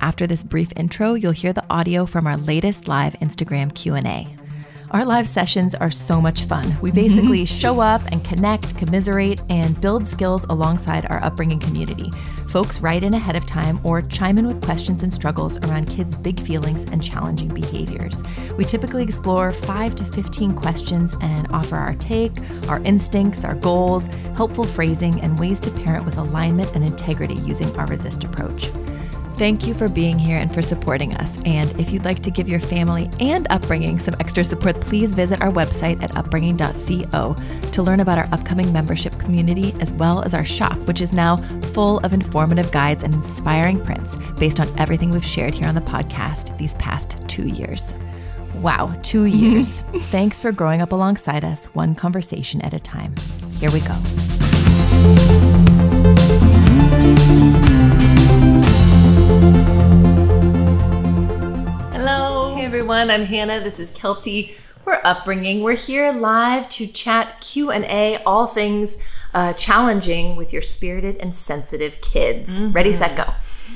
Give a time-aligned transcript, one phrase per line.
[0.00, 4.41] After this brief intro, you'll hear the audio from our latest live Instagram Q&A.
[4.92, 6.76] Our live sessions are so much fun.
[6.82, 7.58] We basically mm-hmm.
[7.58, 12.10] show up and connect, commiserate, and build skills alongside our upbringing community.
[12.48, 16.14] Folks write in ahead of time or chime in with questions and struggles around kids'
[16.14, 18.22] big feelings and challenging behaviors.
[18.58, 22.32] We typically explore 5 to 15 questions and offer our take,
[22.68, 27.74] our instincts, our goals, helpful phrasing, and ways to parent with alignment and integrity using
[27.78, 28.70] our resist approach.
[29.42, 31.36] Thank you for being here and for supporting us.
[31.44, 35.42] And if you'd like to give your family and upbringing some extra support, please visit
[35.42, 37.36] our website at upbringing.co
[37.72, 41.38] to learn about our upcoming membership community as well as our shop, which is now
[41.72, 45.80] full of informative guides and inspiring prints based on everything we've shared here on the
[45.80, 47.96] podcast these past two years.
[48.54, 49.80] Wow, two years.
[50.12, 53.12] Thanks for growing up alongside us, one conversation at a time.
[53.58, 53.98] Here we go.
[62.92, 63.10] Everyone.
[63.10, 63.58] I'm Hannah.
[63.58, 64.52] This is Kelty.
[64.84, 65.62] We're upbringing.
[65.62, 68.98] We're here live to chat Q and A, all things
[69.32, 72.50] uh, challenging with your spirited and sensitive kids.
[72.50, 72.72] Mm-hmm.
[72.72, 73.32] Ready, set, go.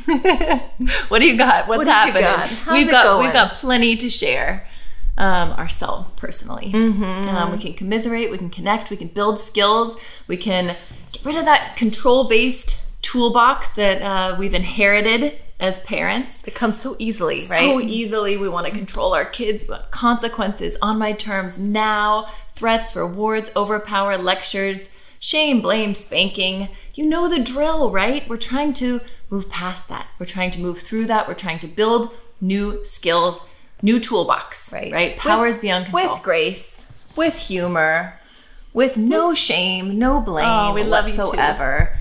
[1.08, 1.66] what do you got?
[1.66, 2.24] What's what happening?
[2.24, 2.74] Got?
[2.74, 3.24] we've got going?
[3.24, 4.68] we've got plenty to share
[5.16, 6.72] um, ourselves personally.
[6.74, 7.34] Mm-hmm.
[7.34, 8.30] Um, we can commiserate.
[8.30, 8.90] We can connect.
[8.90, 9.96] We can build skills.
[10.26, 10.76] We can
[11.12, 16.44] get rid of that control based toolbox that uh, we've inherited as parents.
[16.46, 17.60] It comes so easily, right?
[17.60, 18.36] So easily.
[18.36, 19.64] We want to control our kids.
[19.90, 26.68] Consequences on my terms now, threats, rewards, overpower, lectures, shame, blame, spanking.
[26.94, 28.28] You know the drill, right?
[28.28, 29.00] We're trying to
[29.30, 30.08] move past that.
[30.18, 31.26] We're trying to move through that.
[31.26, 33.40] We're trying to build new skills,
[33.82, 34.92] new toolbox, right?
[34.92, 35.16] Right?
[35.16, 36.14] Powers with, beyond control.
[36.14, 36.86] With grace,
[37.16, 38.20] with humor,
[38.72, 41.98] with no shame, no blame oh, we love whatsoever.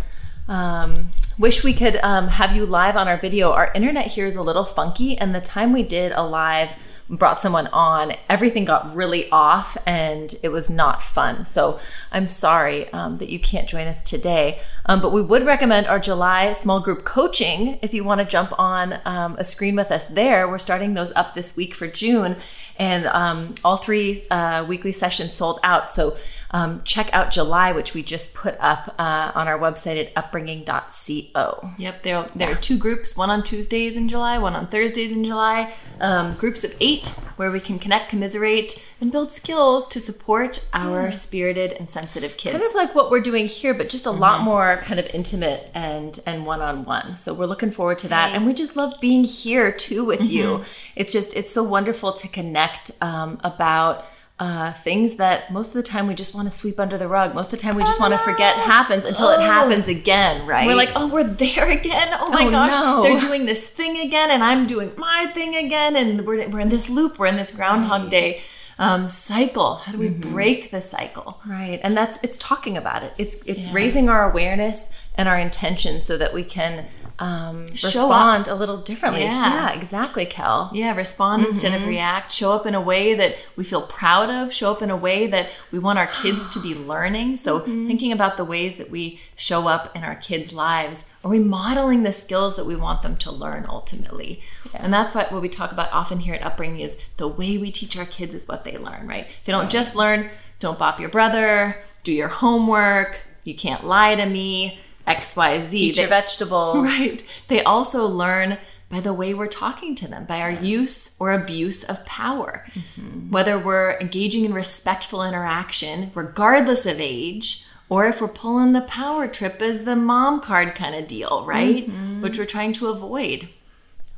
[0.47, 3.51] Um, wish we could um, have you live on our video.
[3.51, 6.75] Our internet here is a little funky, and the time we did a live
[7.07, 11.45] brought someone on, everything got really off and it was not fun.
[11.45, 11.79] So
[12.11, 14.59] I'm sorry um, that you can't join us today.
[14.87, 18.57] Um, but we would recommend our July small group coaching if you want to jump
[18.57, 20.47] on um, a screen with us there.
[20.47, 22.37] We're starting those up this week for June,
[22.77, 25.91] and um, all three uh, weekly sessions sold out.
[25.91, 26.17] So
[26.55, 31.71] um, check out July, which we just put up uh, on our website at upbringing.co.
[31.77, 35.25] Yep, there, there are two groups one on Tuesdays in July, one on Thursdays in
[35.25, 35.73] July.
[35.99, 41.11] Um, groups of eight where we can connect, commiserate, and build skills to support our
[41.11, 42.53] spirited and sensitive kids.
[42.53, 44.21] Kind of like what we're doing here, but just a mm-hmm.
[44.21, 47.17] lot more kind of intimate and and one on one.
[47.17, 48.35] So we're looking forward to that, right.
[48.35, 50.31] and we just love being here too with mm-hmm.
[50.31, 50.63] you.
[50.95, 54.05] It's just it's so wonderful to connect um, about
[54.37, 57.33] uh, things that most of the time we just want to sweep under the rug.
[57.33, 59.39] Most of the time we just want to forget happens until oh.
[59.39, 60.67] it happens again, right?
[60.67, 62.09] We're like, oh, we're there again.
[62.19, 63.01] Oh my oh, gosh, no.
[63.01, 66.69] they're doing this thing again, and I'm doing my thing again, and we're, we're in
[66.69, 67.17] this loop.
[67.17, 68.11] We're in this Groundhog right.
[68.11, 68.41] Day
[68.77, 69.75] um, cycle.
[69.75, 70.33] How do we mm-hmm.
[70.33, 71.41] break the cycle?
[71.47, 73.13] Right, and that's it's talking about it.
[73.17, 73.73] It's it's yeah.
[73.73, 76.87] raising our awareness and our intention so that we can
[77.17, 79.23] um, respond a little differently.
[79.23, 79.69] Yeah.
[79.71, 80.69] yeah, exactly, Kel.
[80.73, 81.51] Yeah, respond mm-hmm.
[81.53, 82.31] instead of react.
[82.31, 84.53] Show up in a way that we feel proud of.
[84.53, 87.37] Show up in a way that we want our kids to be learning.
[87.37, 87.87] So, mm-hmm.
[87.87, 92.03] thinking about the ways that we show up in our kids' lives, are we modeling
[92.03, 94.41] the skills that we want them to learn ultimately?
[94.73, 94.83] Yeah.
[94.83, 97.71] And that's what, what we talk about often here at Upbringing is the way we
[97.71, 99.27] teach our kids is what they learn, right?
[99.45, 100.29] They don't just learn,
[100.59, 105.73] don't bop your brother, do your homework, you can't lie to me XYZ.
[105.73, 106.77] Eat your vegetables.
[106.85, 107.23] Right.
[107.47, 108.57] They also learn
[108.89, 112.65] by the way we're talking to them, by our use or abuse of power.
[112.73, 113.31] Mm-hmm.
[113.31, 119.27] Whether we're engaging in respectful interaction, regardless of age, or if we're pulling the power
[119.27, 121.89] trip as the mom card kind of deal, right?
[122.21, 123.49] Which we're trying to avoid.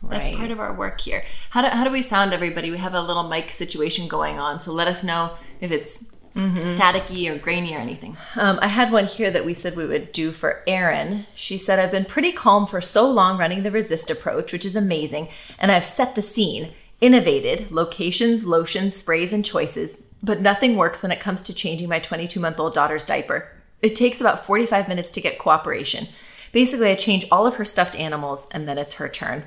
[0.03, 1.25] That's part of our work here.
[1.49, 2.69] How do, how do we sound, everybody?
[2.71, 6.03] We have a little mic situation going on, so let us know if it's
[6.37, 8.17] staticky or grainy or anything.
[8.35, 11.25] Um, I had one here that we said we would do for Erin.
[11.35, 14.75] She said, I've been pretty calm for so long running the resist approach, which is
[14.75, 21.01] amazing, and I've set the scene, innovated locations, lotions, sprays, and choices, but nothing works
[21.03, 23.51] when it comes to changing my 22 month old daughter's diaper.
[23.81, 26.07] It takes about 45 minutes to get cooperation.
[26.51, 29.43] Basically, I change all of her stuffed animals and then it's her turn.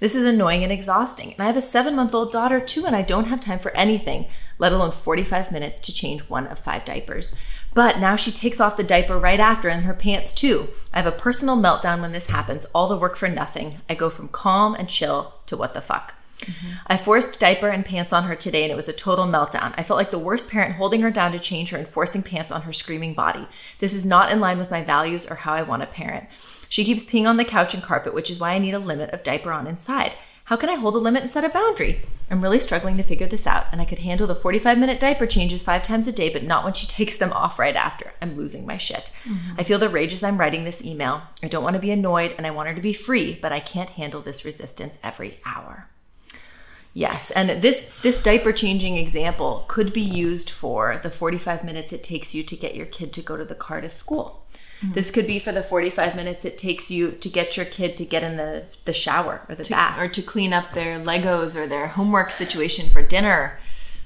[0.00, 1.32] This is annoying and exhausting.
[1.32, 3.76] And I have a seven month old daughter too, and I don't have time for
[3.76, 4.26] anything,
[4.58, 7.34] let alone 45 minutes to change one of five diapers.
[7.74, 10.68] But now she takes off the diaper right after and her pants too.
[10.92, 13.80] I have a personal meltdown when this happens, all the work for nothing.
[13.88, 16.14] I go from calm and chill to what the fuck.
[16.40, 16.72] Mm-hmm.
[16.86, 19.74] I forced diaper and pants on her today and it was a total meltdown.
[19.76, 22.52] I felt like the worst parent holding her down to change her and forcing pants
[22.52, 23.48] on her screaming body.
[23.78, 26.28] This is not in line with my values or how I want to parent.
[26.68, 29.10] She keeps peeing on the couch and carpet, which is why I need a limit
[29.10, 30.14] of diaper on inside.
[30.44, 32.02] How can I hold a limit and set a boundary?
[32.30, 35.26] I'm really struggling to figure this out, and I could handle the 45 minute diaper
[35.26, 38.12] changes five times a day, but not when she takes them off right after.
[38.20, 39.10] I'm losing my shit.
[39.24, 39.54] Mm-hmm.
[39.58, 41.22] I feel the rage as I'm writing this email.
[41.42, 43.60] I don't want to be annoyed, and I want her to be free, but I
[43.60, 45.88] can't handle this resistance every hour.
[46.92, 52.04] Yes, and this this diaper changing example could be used for the 45 minutes it
[52.04, 54.43] takes you to get your kid to go to the car to school.
[54.84, 54.92] Mm-hmm.
[54.92, 58.04] This could be for the 45 minutes it takes you to get your kid to
[58.04, 59.98] get in the, the shower or the bath.
[59.98, 63.58] Or to clean up their Legos or their homework situation for dinner.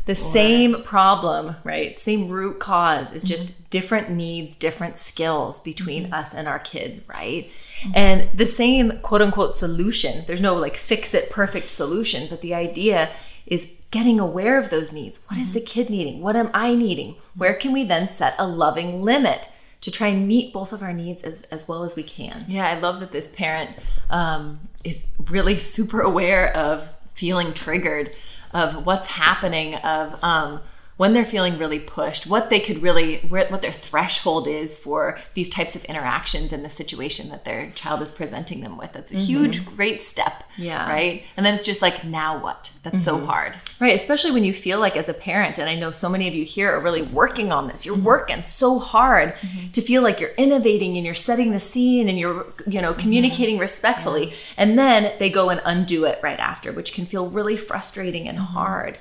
[0.06, 1.98] the same problem, right?
[1.98, 3.62] Same root cause is just mm-hmm.
[3.70, 6.14] different needs, different skills between mm-hmm.
[6.14, 7.50] us and our kids, right?
[7.94, 10.24] And the same quote unquote solution.
[10.26, 13.10] There's no like fix it perfect solution, but the idea
[13.46, 15.18] is getting aware of those needs.
[15.28, 16.20] What is the kid needing?
[16.20, 17.16] What am I needing?
[17.34, 19.48] Where can we then set a loving limit
[19.80, 22.44] to try and meet both of our needs as, as well as we can?
[22.48, 23.70] Yeah, I love that this parent
[24.10, 28.14] um, is really super aware of feeling triggered,
[28.52, 30.60] of what's happening, of um,
[30.98, 35.48] when they're feeling really pushed, what they could really, what their threshold is for these
[35.48, 38.92] types of interactions in the situation that their child is presenting them with.
[38.92, 39.24] That's a mm-hmm.
[39.24, 40.42] huge, great step.
[40.56, 40.90] Yeah.
[40.90, 41.22] Right.
[41.36, 42.72] And then it's just like, now what?
[42.82, 43.26] That's so mm-hmm.
[43.26, 43.54] hard.
[43.78, 46.34] Right, especially when you feel like as a parent, and I know so many of
[46.34, 47.86] you here are really working on this.
[47.86, 48.04] You're mm-hmm.
[48.04, 49.34] working so hard
[49.72, 53.58] to feel like you're innovating and you're setting the scene and you're, you know, communicating
[53.58, 54.34] respectfully.
[54.56, 58.38] And then they go and undo it right after, which can feel really frustrating and
[58.38, 58.98] hard.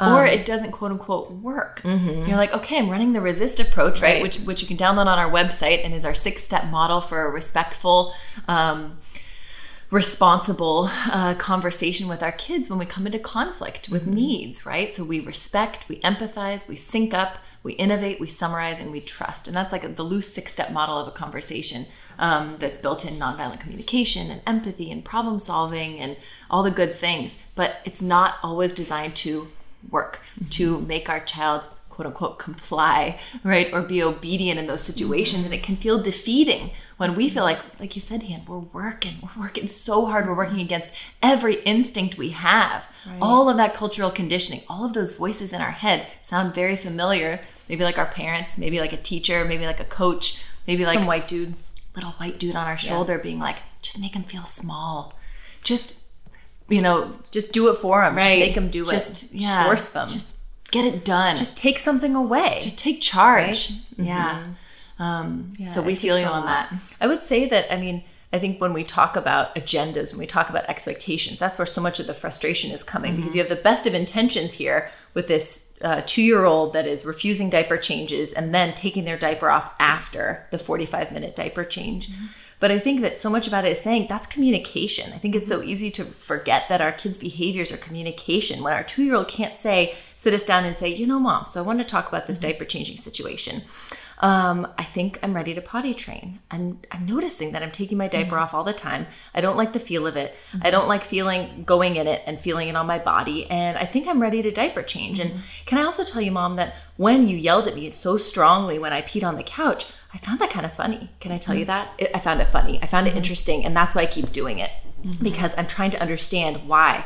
[0.00, 1.80] Or it doesn't quote unquote work.
[1.84, 4.14] You're like, okay, I'm running the resist approach, right?
[4.14, 4.22] Right.
[4.22, 7.24] Which which you can download on our website and is our six step model for
[7.24, 8.14] a respectful,
[8.48, 8.98] um,
[9.90, 14.94] responsible uh, conversation with our kids when we come into conflict with needs, right?
[14.94, 19.48] So we respect, we empathize, we sync up, we innovate, we summarize, and we trust.
[19.48, 21.86] And that's like the loose six step model of a conversation
[22.18, 26.16] um, that's built in nonviolent communication and empathy and problem solving and
[26.48, 27.36] all the good things.
[27.54, 29.48] But it's not always designed to
[29.88, 30.86] work, to mm-hmm.
[30.86, 33.72] make our child quote unquote comply, right?
[33.72, 34.92] Or be obedient in those mm-hmm.
[34.92, 35.44] situations.
[35.44, 39.16] And it can feel defeating when we feel like, like you said, Han, we're working,
[39.22, 40.90] we're working so hard, we're working against
[41.22, 42.86] every instinct we have.
[43.22, 47.40] All of that cultural conditioning, all of those voices in our head sound very familiar.
[47.70, 51.06] Maybe like our parents, maybe like a teacher, maybe like a coach, maybe like Some
[51.06, 51.54] white dude.
[51.94, 55.14] little white dude on our shoulder being like, just make him feel small.
[55.64, 55.96] Just,
[56.70, 58.16] you know, Just do it for them.
[58.16, 58.38] right.
[58.38, 58.90] Just make them do it.
[58.90, 60.08] Just, yeah, force them.
[60.08, 60.34] Just
[60.70, 61.36] get it done.
[61.36, 62.60] just take something away.
[62.62, 63.72] just take charge.
[63.96, 64.44] Yeah.
[64.98, 65.66] Um, yeah.
[65.68, 66.72] so we feel you on that.
[67.00, 70.26] I would say that, I mean, I think when we talk about agendas, when we
[70.26, 73.48] talk about expectations, that's where so much of the frustration is coming because you have
[73.48, 77.76] the best of intentions here with this uh, two year old that is refusing diaper
[77.76, 82.08] changes and then taking their diaper off after the 45 minute diaper change.
[82.60, 85.12] But I think that so much about it is saying that's communication.
[85.12, 85.68] I think it's so mm-hmm.
[85.70, 88.62] easy to forget that our kids' behaviors are communication.
[88.62, 91.46] When our two year old can't say, sit us down and say, you know, mom,
[91.46, 92.50] so I want to talk about this mm-hmm.
[92.50, 93.62] diaper changing situation.
[94.20, 96.40] Um, I think I'm ready to potty train.
[96.50, 98.42] I'm I'm noticing that I'm taking my diaper mm.
[98.42, 99.06] off all the time.
[99.34, 100.34] I don't like the feel of it.
[100.52, 100.70] I mm-hmm.
[100.70, 103.50] don't like feeling going in it and feeling it on my body.
[103.50, 105.18] And I think I'm ready to diaper change.
[105.18, 105.40] And mm-hmm.
[105.64, 108.92] can I also tell you, mom, that when you yelled at me so strongly when
[108.92, 111.10] I peed on the couch, I found that kind of funny.
[111.20, 111.68] Can I tell you mm-hmm.
[111.68, 111.94] that?
[111.98, 112.78] It, I found it funny.
[112.82, 114.70] I found it interesting, and that's why I keep doing it
[115.22, 117.04] because I'm trying to understand why.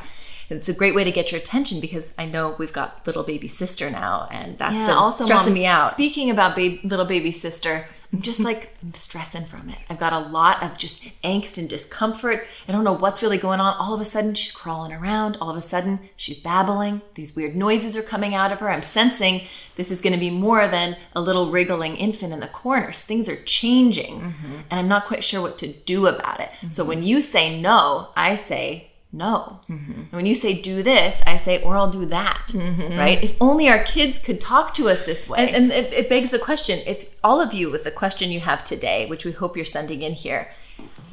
[0.51, 3.49] It's a great way to get your attention because I know we've got little baby
[3.49, 5.93] sister now, and that's been also stressing Mom, me out.
[5.93, 9.79] Speaking about baby, little baby sister, I'm just like I'm stressing from it.
[9.91, 12.47] I've got a lot of just angst and discomfort.
[12.69, 13.77] I don't know what's really going on.
[13.77, 15.37] All of a sudden, she's crawling around.
[15.41, 17.03] All of a sudden, she's babbling.
[17.15, 18.71] These weird noises are coming out of her.
[18.71, 19.43] I'm sensing
[19.75, 23.01] this is going to be more than a little wriggling infant in the corners.
[23.01, 24.55] Things are changing, mm-hmm.
[24.71, 26.51] and I'm not quite sure what to do about it.
[26.59, 26.71] Mm-hmm.
[26.71, 29.61] So when you say no, I say no.
[29.71, 29.93] Mm-hmm.
[29.93, 32.49] And when you say do this, I say, or I'll do that.
[32.49, 32.99] Mm-hmm.
[32.99, 33.23] Right?
[33.23, 35.39] If only our kids could talk to us this way.
[35.39, 38.41] And, and it, it, begs the question if all of you, with the question you
[38.41, 40.51] have today, which we hope you're sending in here,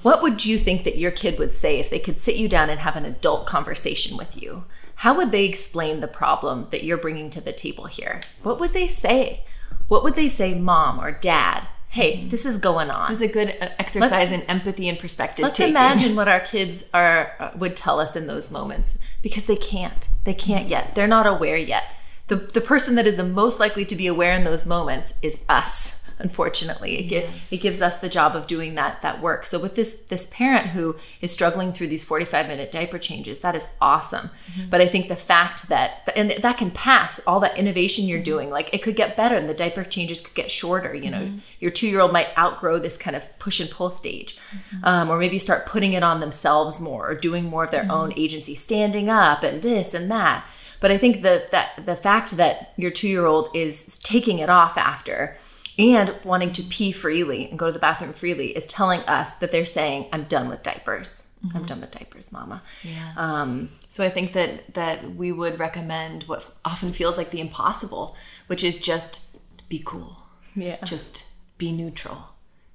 [0.01, 2.69] what would you think that your kid would say if they could sit you down
[2.69, 4.63] and have an adult conversation with you?
[4.95, 8.21] How would they explain the problem that you're bringing to the table here?
[8.41, 9.45] What would they say?
[9.87, 11.67] What would they say, mom or dad?
[11.91, 12.29] Hey, mm-hmm.
[12.29, 13.11] this is going on.
[13.11, 15.43] This is a good uh, exercise let's, in empathy and perspective.
[15.43, 15.71] Let's taking.
[15.71, 20.07] imagine what our kids are uh, would tell us in those moments because they can't.
[20.23, 20.95] They can't yet.
[20.95, 21.83] They're not aware yet.
[22.27, 25.37] The the person that is the most likely to be aware in those moments is
[25.49, 25.91] us
[26.21, 27.29] unfortunately it, yeah.
[27.49, 30.67] it gives us the job of doing that that work so with this this parent
[30.67, 34.69] who is struggling through these 45 minute diaper changes that is awesome mm-hmm.
[34.69, 38.49] but i think the fact that and that can pass all that innovation you're doing
[38.49, 41.39] like it could get better and the diaper changes could get shorter you know mm-hmm.
[41.59, 44.85] your two year old might outgrow this kind of push and pull stage mm-hmm.
[44.85, 47.91] um, or maybe start putting it on themselves more or doing more of their mm-hmm.
[47.91, 50.45] own agency standing up and this and that
[50.81, 54.49] but I think that that the fact that your two year old is taking it
[54.49, 55.37] off after
[55.77, 59.51] and wanting to pee freely and go to the bathroom freely is telling us that
[59.51, 61.27] they're saying, I'm done with diapers.
[61.45, 61.57] Mm-hmm.
[61.57, 62.61] I'm done with diapers, mama.
[62.83, 63.13] Yeah.
[63.15, 68.15] Um, so I think that that we would recommend what often feels like the impossible,
[68.47, 69.21] which is just
[69.67, 70.17] be cool.
[70.55, 70.77] Yeah.
[70.83, 71.23] Just
[71.57, 72.29] be neutral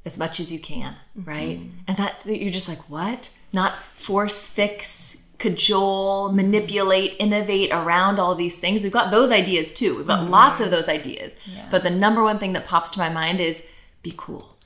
[0.05, 1.59] as much as you can, right?
[1.59, 1.79] Mm-hmm.
[1.87, 3.31] And that you're just like, what?
[3.53, 8.83] Not force fix cajole, manipulate, innovate around all of these things.
[8.83, 9.97] We've got those ideas too.
[9.97, 10.31] We've got mm-hmm.
[10.31, 11.37] lots of those ideas.
[11.45, 11.69] Yeah.
[11.71, 13.62] But the number one thing that pops to my mind is
[14.02, 14.57] be cool.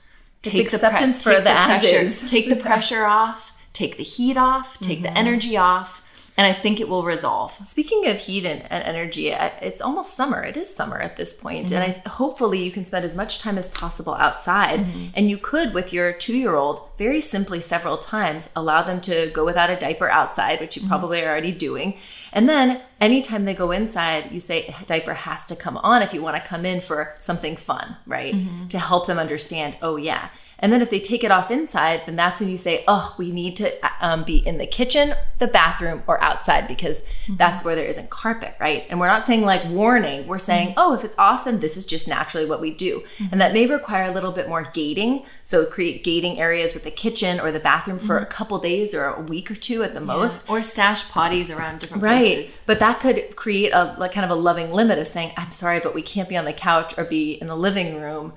[0.41, 2.27] Take it's acceptance the pre- for the, the pressure.
[2.27, 3.53] Take the pressure off.
[3.73, 4.79] Take the heat off.
[4.79, 5.13] Take mm-hmm.
[5.13, 6.03] the energy off
[6.41, 7.55] and I think it will resolve.
[7.63, 10.41] Speaking of heat and, and energy, it's almost summer.
[10.41, 11.67] It is summer at this point.
[11.67, 11.75] Mm-hmm.
[11.75, 14.79] and I, hopefully you can spend as much time as possible outside.
[14.79, 15.05] Mm-hmm.
[15.13, 19.69] And you could, with your two-year-old, very simply several times allow them to go without
[19.69, 20.89] a diaper outside, which you mm-hmm.
[20.89, 21.99] probably are already doing.
[22.33, 26.23] And then anytime they go inside, you say diaper has to come on if you
[26.23, 28.33] want to come in for something fun, right?
[28.33, 28.69] Mm-hmm.
[28.69, 30.29] To help them understand, oh yeah
[30.61, 33.31] and then if they take it off inside, then that's when you say, oh, we
[33.31, 37.35] need to um, be in the kitchen, the bathroom, or outside because mm-hmm.
[37.35, 38.85] that's where there isn't carpet, right?
[38.89, 40.27] And we're not saying like warning.
[40.27, 40.79] We're saying, mm-hmm.
[40.79, 42.99] oh, if it's off, then this is just naturally what we do.
[42.99, 43.27] Mm-hmm.
[43.31, 45.25] And that may require a little bit more gating.
[45.43, 48.29] So create gating areas with the kitchen or the bathroom for a mm-hmm.
[48.29, 50.47] couple days or a week or two at the most.
[50.47, 52.19] Or stash potties around different right.
[52.19, 52.59] places.
[52.67, 55.79] But that could create a like kind of a loving limit of saying, I'm sorry,
[55.79, 58.33] but we can't be on the couch or be in the living room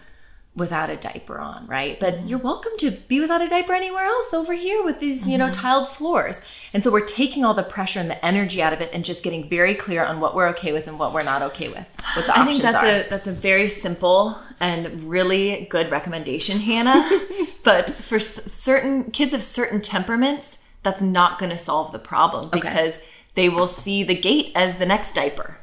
[0.56, 1.99] without a diaper on, right?
[1.99, 2.28] But mm-hmm.
[2.28, 5.46] you're welcome to be without a diaper anywhere else over here with these, you know,
[5.46, 5.61] mm-hmm.
[5.61, 6.42] tiled floors.
[6.73, 9.25] And so we're taking all the pressure and the energy out of it and just
[9.25, 11.87] getting very clear on what we're okay with and what we're not okay with.
[12.14, 12.87] What the I think that's are.
[12.87, 17.08] a that's a very simple and really good recommendation, Hannah.
[17.64, 22.50] but for s- certain kids of certain temperaments, that's not going to solve the problem
[22.50, 23.06] because okay.
[23.34, 25.58] they will see the gate as the next diaper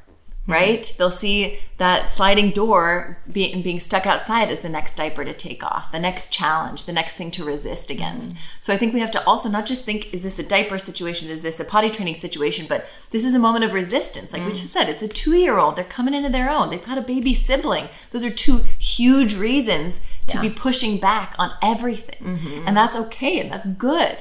[0.47, 0.81] right?
[0.81, 0.97] Mm-hmm.
[0.97, 5.63] They'll see that sliding door being, being stuck outside as the next diaper to take
[5.63, 8.31] off, the next challenge, the next thing to resist against.
[8.31, 8.39] Mm-hmm.
[8.59, 11.29] So I think we have to also not just think, is this a diaper situation?
[11.29, 12.65] Is this a potty training situation?
[12.67, 14.31] But this is a moment of resistance.
[14.31, 14.49] Like mm-hmm.
[14.49, 15.75] we just said, it's a two year old.
[15.75, 16.69] They're coming into their own.
[16.69, 17.89] They've got a baby sibling.
[18.09, 20.41] Those are two huge reasons to yeah.
[20.41, 22.19] be pushing back on everything.
[22.19, 22.67] Mm-hmm.
[22.67, 24.17] And that's okay and that's good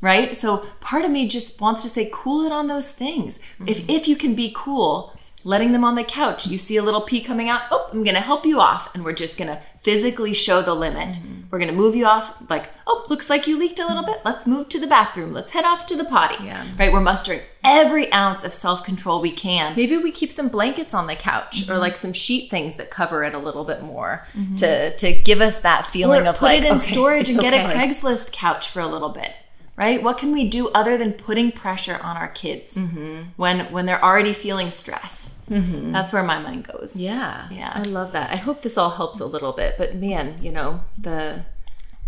[0.00, 0.36] right?
[0.36, 3.38] So part of me just wants to say, cool it on those things.
[3.38, 3.68] Mm-hmm.
[3.68, 6.46] If if you can be cool, letting them on the couch.
[6.46, 7.62] You see a little pee coming out.
[7.70, 8.94] Oh, I'm going to help you off.
[8.94, 11.16] And we're just going to physically show the limit.
[11.16, 11.42] Mm-hmm.
[11.50, 12.36] We're going to move you off.
[12.50, 14.20] Like, oh, looks like you leaked a little bit.
[14.24, 15.32] Let's move to the bathroom.
[15.32, 16.44] Let's head off to the potty.
[16.44, 16.66] Yeah.
[16.78, 16.92] Right?
[16.92, 19.76] We're mustering every ounce of self control we can.
[19.76, 21.72] Maybe we keep some blankets on the couch mm-hmm.
[21.72, 24.56] or like some sheet things that cover it a little bit more mm-hmm.
[24.56, 27.38] to, to give us that feeling or of put like, it in okay, storage and
[27.38, 27.50] okay.
[27.50, 29.32] get a Craigslist couch for a little bit
[29.78, 30.02] right?
[30.02, 33.22] What can we do other than putting pressure on our kids mm-hmm.
[33.36, 35.30] when when they're already feeling stress?
[35.48, 35.92] Mm-hmm.
[35.92, 36.94] that's where my mind goes.
[36.94, 37.48] Yeah.
[37.50, 37.72] Yeah.
[37.74, 38.30] I love that.
[38.30, 41.46] I hope this all helps a little bit but man you know the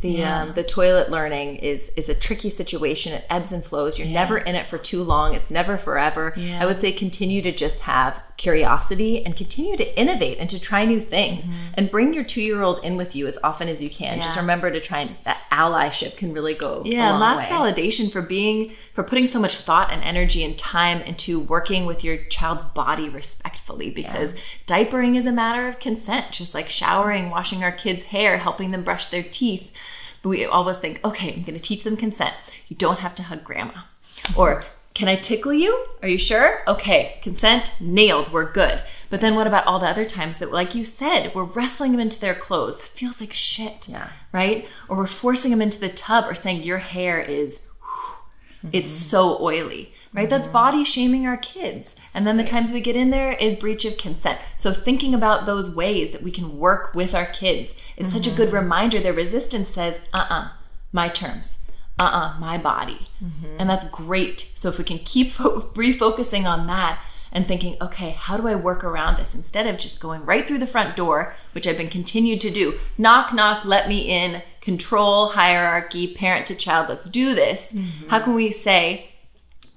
[0.00, 0.42] The Yeah.
[0.42, 3.12] um, the toilet learning is is a tricky situation.
[3.12, 3.98] It ebbs and flows.
[3.98, 5.34] You're never in it for too long.
[5.34, 6.32] It's never forever.
[6.36, 6.58] Yeah.
[6.62, 10.86] I would say continue to just have curiosity and continue to innovate and to try
[10.86, 13.90] new things and bring your two year old in with you as often as you
[13.90, 14.16] can.
[14.18, 14.40] Just Mm-hmm.
[14.40, 16.82] Remember to try and that allyship can really go.
[16.86, 17.56] Yeah, a and long last way.
[17.56, 22.02] validation for being for putting so much thought and energy and time into working with
[22.02, 24.34] your child's body respectfully because
[24.66, 28.82] diapering is a matter of consent, just like showering, washing our kids' hair, helping them
[28.82, 29.70] brush their teeth.
[30.22, 32.34] We always think, okay, I'm going to teach them consent.
[32.68, 33.82] You don't have to hug grandma.
[34.36, 35.86] Or can I tickle you?
[36.02, 36.60] Are you sure?
[36.68, 38.82] Okay, consent, nailed, we're good.
[39.08, 42.00] But then what about all the other times that, like you said, we're wrestling them
[42.00, 42.76] into their clothes?
[42.76, 44.10] That feels like shit Yeah.
[44.32, 44.68] right?
[44.88, 47.60] Or we're forcing them into the tub or saying your hair is
[48.72, 50.28] it's so oily, right?
[50.28, 51.96] That's body shaming our kids.
[52.12, 54.40] And then the times we get in there is breach of consent.
[54.56, 58.30] So thinking about those ways that we can work with our kids, it's such a
[58.30, 58.56] good mm-hmm.
[58.56, 59.00] reminder.
[59.00, 60.50] Their resistance says, "Uh-uh,
[60.92, 61.58] my terms."
[61.98, 63.08] Uh-uh, my body.
[63.22, 63.56] Mm-hmm.
[63.58, 64.52] And that's great.
[64.54, 66.98] So if we can keep fo- refocusing on that
[67.30, 70.58] and thinking, okay, how do I work around this instead of just going right through
[70.58, 72.80] the front door, which I've been continued to do.
[72.96, 77.72] Knock, knock, let me in, control, hierarchy, parent to child, let's do this.
[77.72, 78.08] Mm-hmm.
[78.08, 79.09] How can we say,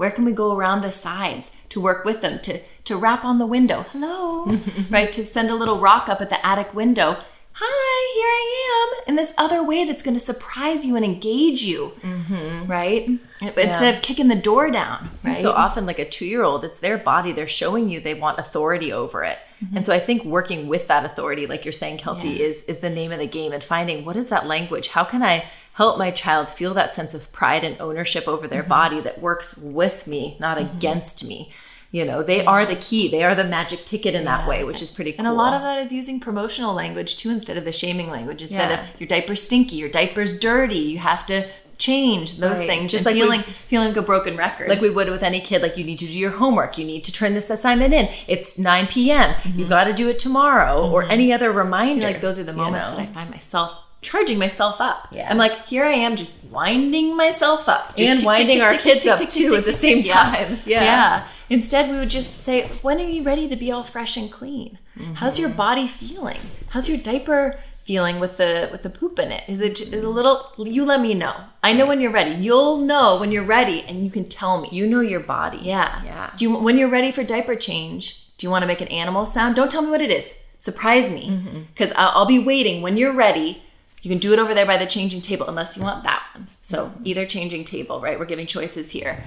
[0.03, 3.37] where can we go around the sides to work with them, to, to rap on
[3.37, 3.85] the window?
[3.93, 5.09] Hello, right?
[5.13, 7.23] To send a little rock up at the attic window.
[7.53, 11.63] Hi, here I am in this other way that's going to surprise you and engage
[11.63, 12.69] you, mm-hmm.
[12.69, 13.17] right?
[13.39, 15.37] Instead of kicking the door down, right?
[15.37, 17.31] So often, like a two year old, it's their body.
[17.31, 19.37] They're showing you they want authority over it.
[19.63, 19.77] Mm-hmm.
[19.77, 22.47] And so I think working with that authority, like you're saying, Kelty, Yeah.
[22.47, 24.89] is is the name of the game and finding what is that language?
[24.89, 28.61] How can I help my child feel that sense of pride and ownership over their
[28.61, 28.69] mm-hmm.
[28.69, 30.77] body that works with me, not mm-hmm.
[30.77, 31.51] against me?
[31.91, 33.09] You know, they are the key.
[33.09, 35.19] They are the magic ticket in that way, which is pretty cool.
[35.19, 38.41] And a lot of that is using promotional language too instead of the shaming language.
[38.41, 38.81] Instead Yeah.
[38.81, 41.45] of your diaper's stinky, your diaper's dirty, you have to
[41.77, 42.67] change those Right.
[42.67, 42.91] things.
[42.91, 44.69] Just like we- feeling feeling like a broken record.
[44.69, 47.03] like we would with any kid like you need to do your homework you need
[47.03, 49.69] to turn this assignment in it's 9 p.m you've mm-hmm.
[49.69, 52.89] got to do it tomorrow or any other reminder like those are the you moments
[52.89, 52.97] know?
[52.97, 55.07] that I find myself charging myself up.
[55.11, 55.29] Yeah.
[55.29, 57.95] I'm like, here I am just winding myself up.
[57.97, 60.59] Just And winding our kids up too at the same time.
[60.65, 60.83] Yeah.
[60.83, 61.27] yeah.
[61.49, 64.77] Instead, we would just say, when are you ready to be all fresh and clean?
[65.15, 65.41] How's Mm-hmm.
[65.41, 66.39] your body feeling?
[66.69, 69.43] How's your diaper feeling with the with the poop in it?
[69.47, 70.51] Is it is a little?
[70.57, 71.35] You let me know.
[71.63, 72.31] I know when you're ready.
[72.35, 74.69] You'll know when you're ready, and you can tell me.
[74.71, 76.01] you know your body Yeah.
[76.05, 78.03] yeah Do you when you're ready for diaper change?
[78.37, 79.55] Do you want to make an animal sound?
[79.55, 80.33] Don't tell me what it is.
[80.57, 81.59] Surprise me, Mm-hmm.
[81.73, 82.81] because I'll, I'll be waiting.
[82.81, 83.63] When you're ready,
[84.03, 86.49] you can do it over there by the changing table, unless you want that one.
[86.61, 87.03] So Mm-hmm.
[87.05, 88.19] either changing table, right?
[88.19, 89.25] We're giving choices here.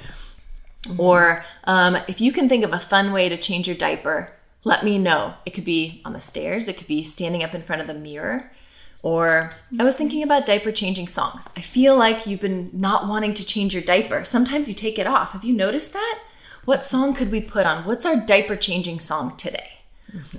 [0.83, 1.01] Mm-hmm.
[1.01, 4.85] Or um, if you can think of a fun way to change your diaper, let
[4.85, 5.35] me know.
[5.47, 6.69] It could be on the stairs.
[6.69, 8.53] It could be standing up in front of the mirror.
[9.03, 11.49] Or I was thinking about diaper changing songs.
[11.57, 14.25] I feel like you've been not wanting to change your diaper.
[14.25, 15.33] Sometimes you take it off.
[15.33, 16.21] Have you noticed that?
[16.65, 17.85] What song could we put on?
[17.85, 19.71] What's our diaper changing song today?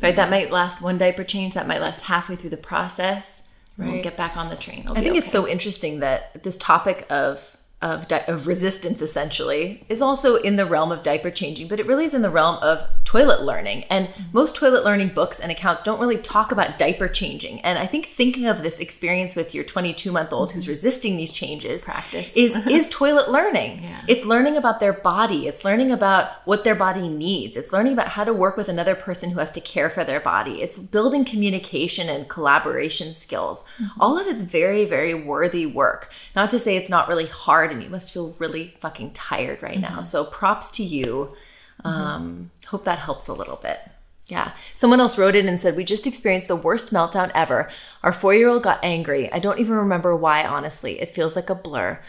[0.01, 1.53] Right, that might last one diaper change.
[1.53, 3.46] That might last halfway through the process.
[3.77, 4.81] We'll get back on the train.
[4.81, 9.85] It'll I think it's so interesting that this topic of of, di- of resistance essentially
[9.87, 12.55] is also in the realm of diaper changing, but it really is in the realm
[12.55, 13.83] of toilet learning.
[13.83, 14.23] And mm-hmm.
[14.33, 17.61] most toilet learning books and accounts don't really talk about diaper changing.
[17.61, 20.71] And I think thinking of this experience with your 22 month old who's mm-hmm.
[20.71, 22.35] resisting these changes Practice.
[22.35, 23.83] is is toilet learning.
[23.83, 24.01] Yeah.
[24.07, 25.47] It's learning about their body.
[25.47, 27.55] It's learning about what their body needs.
[27.55, 30.19] It's learning about how to work with another person who has to care for their
[30.19, 30.63] body.
[30.63, 33.63] It's building communication and collaboration skills.
[33.79, 34.01] Mm-hmm.
[34.01, 36.11] All of it's very, very worthy work.
[36.35, 39.79] Not to say it's not really hard and you must feel really fucking tired right
[39.79, 40.01] now.
[40.01, 41.35] So props to you.
[41.83, 43.79] Um, hope that helps a little bit.
[44.27, 44.51] Yeah.
[44.75, 47.69] Someone else wrote in and said, We just experienced the worst meltdown ever.
[48.03, 49.31] Our four year old got angry.
[49.31, 50.99] I don't even remember why, honestly.
[50.99, 52.01] It feels like a blur.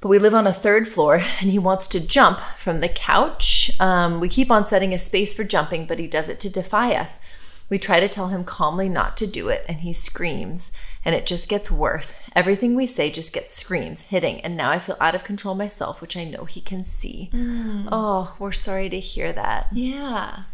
[0.00, 3.70] But we live on a third floor and he wants to jump from the couch.
[3.78, 6.94] Um, we keep on setting a space for jumping, but he does it to defy
[6.94, 7.20] us.
[7.68, 10.72] We try to tell him calmly not to do it, and he screams,
[11.04, 12.14] and it just gets worse.
[12.34, 16.00] Everything we say just gets screams, hitting, and now I feel out of control myself,
[16.00, 17.30] which I know he can see.
[17.32, 17.88] Mm.
[17.90, 19.68] Oh, we're sorry to hear that.
[19.72, 20.44] Yeah.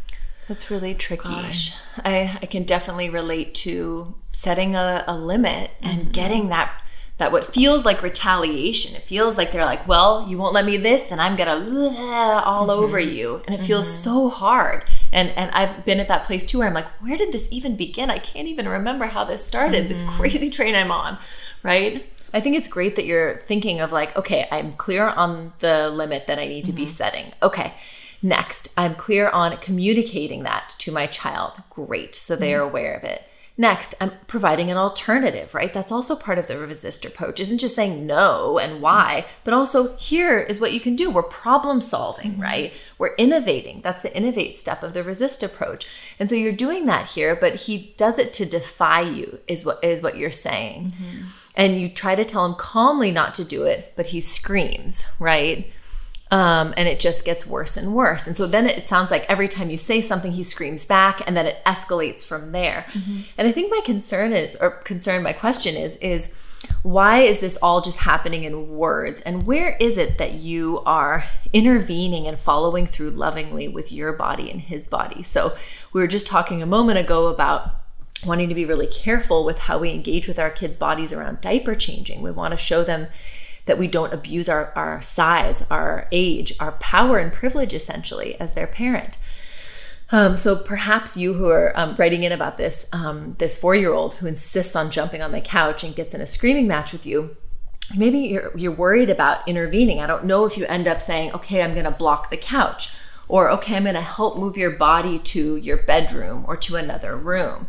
[0.48, 1.28] That's really tricky.
[1.28, 6.10] Gosh, I, I can definitely relate to setting a, a limit and mm-hmm.
[6.10, 6.72] getting that
[7.18, 8.94] that what feels like retaliation.
[8.94, 12.70] It feels like they're like, well, you won't let me this, then I'm gonna all
[12.70, 13.14] over mm-hmm.
[13.14, 14.04] you, and it feels mm-hmm.
[14.04, 14.84] so hard.
[15.12, 17.76] And and I've been at that place too where I'm like, where did this even
[17.76, 18.10] begin?
[18.10, 19.88] I can't even remember how this started.
[19.88, 20.16] This mm-hmm.
[20.16, 21.18] crazy train I'm on,
[21.62, 22.06] right?
[22.34, 26.26] I think it's great that you're thinking of like, okay, I'm clear on the limit
[26.26, 26.90] that I need to be mm-hmm.
[26.90, 27.32] setting.
[27.42, 27.74] Okay.
[28.20, 31.62] Next, I'm clear on communicating that to my child.
[31.70, 32.14] Great.
[32.14, 32.60] So they mm-hmm.
[32.60, 33.22] are aware of it.
[33.60, 35.72] Next, I'm providing an alternative, right?
[35.72, 37.40] That's also part of the resist approach.
[37.40, 41.10] Isn't just saying no and why, but also here is what you can do.
[41.10, 42.42] We're problem solving, mm-hmm.
[42.42, 42.72] right?
[42.98, 43.80] We're innovating.
[43.80, 45.88] That's the innovate step of the resist approach.
[46.20, 49.82] And so you're doing that here, but he does it to defy you, is what
[49.82, 50.92] is what you're saying.
[50.92, 51.26] Mm-hmm.
[51.56, 55.68] And you try to tell him calmly not to do it, but he screams, right?
[56.30, 58.26] Um, and it just gets worse and worse.
[58.26, 61.34] And so then it, sounds like every time you say something, he screams back, and
[61.34, 62.84] then it escalates from there.
[62.92, 63.20] Mm-hmm.
[63.38, 66.34] And I think my concern is, or concern, my question is, is
[66.82, 69.20] why is this all just happening in words?
[69.22, 74.50] And where is it that you are intervening and following through lovingly with your body
[74.50, 75.22] and his body?
[75.22, 75.56] So
[75.92, 77.74] we were just talking a moment ago about
[78.26, 81.74] wanting to be really careful with how we engage with our kids' bodies around diaper
[81.74, 82.22] changing.
[82.22, 83.06] We want to show them
[83.68, 88.54] that we don't abuse our, our size, our age, our power and privilege essentially as
[88.54, 89.16] their parent.
[90.10, 94.26] Um, so perhaps you who are um, writing in about this, um, this four-year-old who
[94.26, 97.36] insists on jumping on the couch and gets in a screaming match with you,
[97.96, 100.00] maybe you're, you're worried about intervening.
[100.00, 102.90] I don't know if you end up saying, okay, I'm going to block the couch
[103.28, 107.16] or okay, I'm going to help move your body to your bedroom or to another
[107.16, 107.68] room.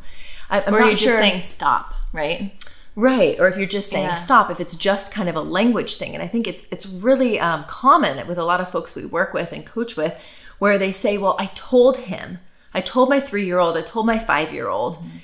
[0.50, 1.12] I, am or you're sure.
[1.12, 2.54] just saying stop, right?
[2.96, 3.40] Right.
[3.40, 4.16] Or if you're just saying yeah.
[4.16, 6.14] stop, if it's just kind of a language thing.
[6.14, 9.34] And I think it's it's really um, common with a lot of folks we work
[9.34, 10.20] with and coach with
[10.60, 12.40] where they say, well, I told him,
[12.74, 14.98] I told my three year old, I told my five year old.
[14.98, 15.18] Mm-hmm.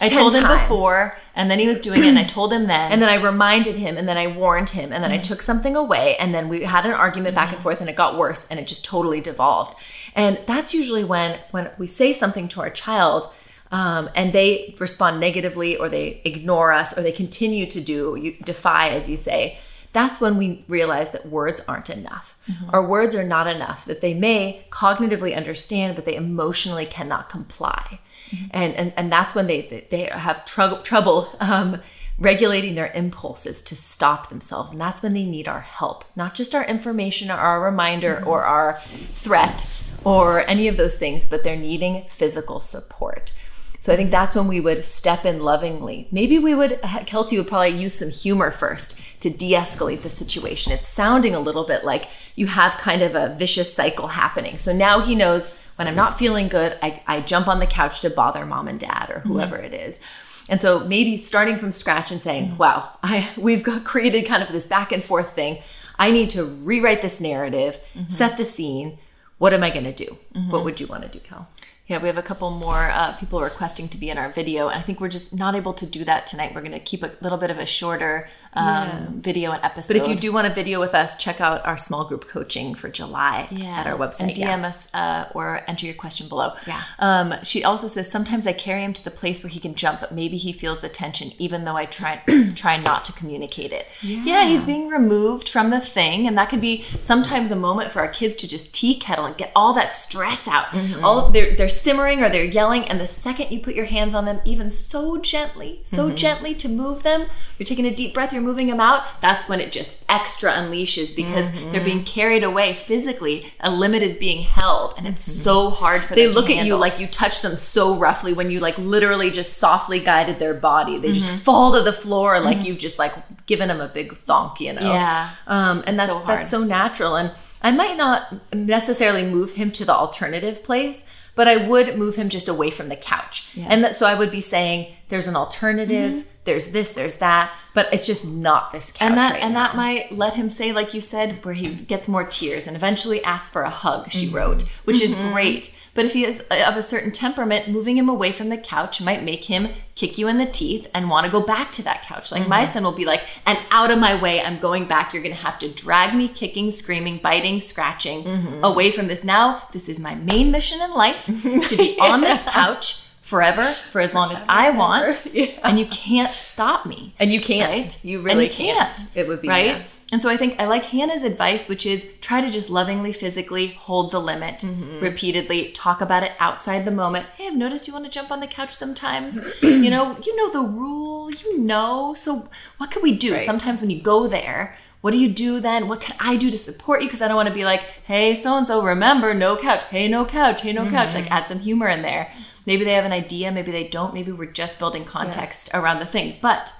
[0.00, 0.62] I told him times.
[0.62, 2.90] before, and then he was doing it, and I told him then.
[2.90, 5.20] And then I reminded him, and then I warned him, and then mm-hmm.
[5.20, 7.62] I took something away, and then we had an argument back and mm-hmm.
[7.62, 9.80] forth, and it got worse, and it just totally devolved.
[10.16, 13.30] And that's usually when when we say something to our child
[13.70, 18.32] um, and they respond negatively or they ignore us or they continue to do you
[18.44, 19.58] defy as you say
[19.92, 22.70] that's when we realize that words aren't enough mm-hmm.
[22.70, 28.00] our words are not enough that they may cognitively understand but they emotionally cannot comply
[28.30, 28.46] mm-hmm.
[28.50, 31.80] and, and and that's when they they have tr- trouble um,
[32.18, 36.54] regulating their impulses to stop themselves and that's when they need our help not just
[36.54, 38.28] our information or our reminder mm-hmm.
[38.28, 38.80] or our
[39.12, 39.66] threat
[40.04, 43.32] or any of those things but they're needing physical support
[43.80, 46.08] so I think that's when we would step in lovingly.
[46.10, 50.72] Maybe we would, Kelty would probably use some humor first to de escalate the situation.
[50.72, 54.58] It's sounding a little bit like you have kind of a vicious cycle happening.
[54.58, 58.00] So now he knows when I'm not feeling good, I, I jump on the couch
[58.00, 59.72] to bother mom and dad or whoever mm-hmm.
[59.72, 60.00] it is.
[60.48, 62.56] And so maybe starting from scratch and saying, mm-hmm.
[62.56, 65.62] wow, I, we've got created kind of this back and forth thing.
[65.96, 68.08] I need to rewrite this narrative, mm-hmm.
[68.08, 68.98] set the scene.
[69.38, 70.18] What am I going to do?
[70.32, 70.64] What mm-hmm.
[70.64, 71.48] would you want to do, Kel?
[71.88, 74.78] Yeah, we have a couple more uh, people requesting to be in our video, and
[74.78, 76.54] I think we're just not able to do that tonight.
[76.54, 79.06] We're going to keep a little bit of a shorter um, yeah.
[79.10, 79.94] video and episode.
[79.94, 82.74] But if you do want a video with us, check out our small group coaching
[82.74, 83.80] for July yeah.
[83.80, 84.20] at our website.
[84.20, 84.66] And DM yeah.
[84.66, 86.52] us uh, or enter your question below.
[86.66, 86.82] Yeah.
[86.98, 90.00] Um, she also says sometimes I carry him to the place where he can jump,
[90.00, 92.22] but maybe he feels the tension, even though I try
[92.54, 93.86] try not to communicate it.
[94.02, 94.24] Yeah.
[94.24, 98.00] yeah, he's being removed from the thing, and that could be sometimes a moment for
[98.00, 100.68] our kids to just tea kettle and get all that stress out.
[100.68, 101.04] Mm-hmm.
[101.04, 104.24] All they're they're simmering or they're yelling, and the second you put your hands on
[104.24, 106.16] them, even so gently, so mm-hmm.
[106.16, 107.26] gently to move them,
[107.58, 111.14] you're taking a deep breath you're moving them out, that's when it just extra unleashes
[111.14, 111.72] because mm-hmm.
[111.72, 113.52] they're being carried away physically.
[113.60, 115.42] A limit is being held, and it's mm-hmm.
[115.42, 116.32] so hard for they them.
[116.32, 119.58] They look at you like you touch them so roughly when you like literally just
[119.58, 120.98] softly guided their body.
[120.98, 121.14] They mm-hmm.
[121.14, 122.66] just fall to the floor like mm-hmm.
[122.66, 123.14] you've just like
[123.46, 124.92] given them a big thonk, you know?
[124.92, 125.30] Yeah.
[125.46, 127.16] Um, and that's so that's so natural.
[127.16, 132.14] And I might not necessarily move him to the alternative place, but I would move
[132.14, 133.50] him just away from the couch.
[133.54, 133.66] Yeah.
[133.68, 136.14] And that, so I would be saying, there's an alternative.
[136.14, 139.02] Mm-hmm there's this, there's that, but it's just not this couch.
[139.02, 139.66] And that right and now.
[139.66, 143.22] that might let him say, like you said, where he gets more tears and eventually
[143.22, 144.10] asks for a hug.
[144.10, 144.36] She mm-hmm.
[144.36, 145.26] wrote, which mm-hmm.
[145.26, 145.78] is great.
[145.92, 149.22] But if he is of a certain temperament, moving him away from the couch might
[149.22, 152.32] make him kick you in the teeth and want to go back to that couch.
[152.32, 152.50] Like mm-hmm.
[152.50, 155.12] my son will be like, and out of my way, I'm going back.
[155.12, 158.64] You're going to have to drag me kicking, screaming, biting, scratching mm-hmm.
[158.64, 159.22] away from this.
[159.22, 164.00] Now, this is my main mission in life to be on this couch forever for
[164.00, 165.60] as long as I want, yeah.
[165.62, 167.14] and you can't stop me.
[167.18, 167.70] And you can't.
[167.70, 168.04] Right?
[168.04, 168.90] You really you can't.
[168.90, 169.10] can't.
[169.14, 169.66] It would be right.
[169.66, 169.82] Yeah.
[170.10, 173.66] And so I think I like Hannah's advice, which is try to just lovingly, physically
[173.68, 175.00] hold the limit mm-hmm.
[175.00, 175.70] repeatedly.
[175.72, 177.26] Talk about it outside the moment.
[177.36, 179.38] Hey, I've noticed you want to jump on the couch sometimes.
[179.62, 181.30] you know, you know the rule.
[181.30, 182.14] You know.
[182.14, 183.34] So what can we do?
[183.34, 183.44] Right.
[183.44, 185.88] Sometimes when you go there, what do you do then?
[185.88, 187.08] What can I do to support you?
[187.08, 189.82] Because I don't want to be like, hey, so and so, remember, no couch.
[189.90, 190.62] Hey, no couch.
[190.62, 190.94] Hey, no mm-hmm.
[190.94, 191.14] couch.
[191.14, 192.32] Like add some humor in there.
[192.68, 194.12] Maybe they have an idea, maybe they don't.
[194.12, 196.36] Maybe we're just building context around the thing.
[196.42, 196.70] But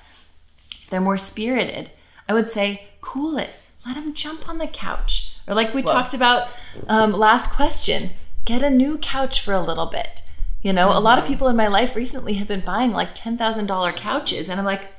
[0.82, 1.90] if they're more spirited,
[2.28, 3.48] I would say, cool it.
[3.86, 5.34] Let them jump on the couch.
[5.46, 5.90] Or like we Whoa.
[5.90, 6.50] talked about
[6.88, 8.10] um, last question,
[8.44, 10.20] get a new couch for a little bit.
[10.60, 13.96] You know, a lot of people in my life recently have been buying like $10,000
[13.96, 14.50] couches.
[14.50, 14.92] And I'm like,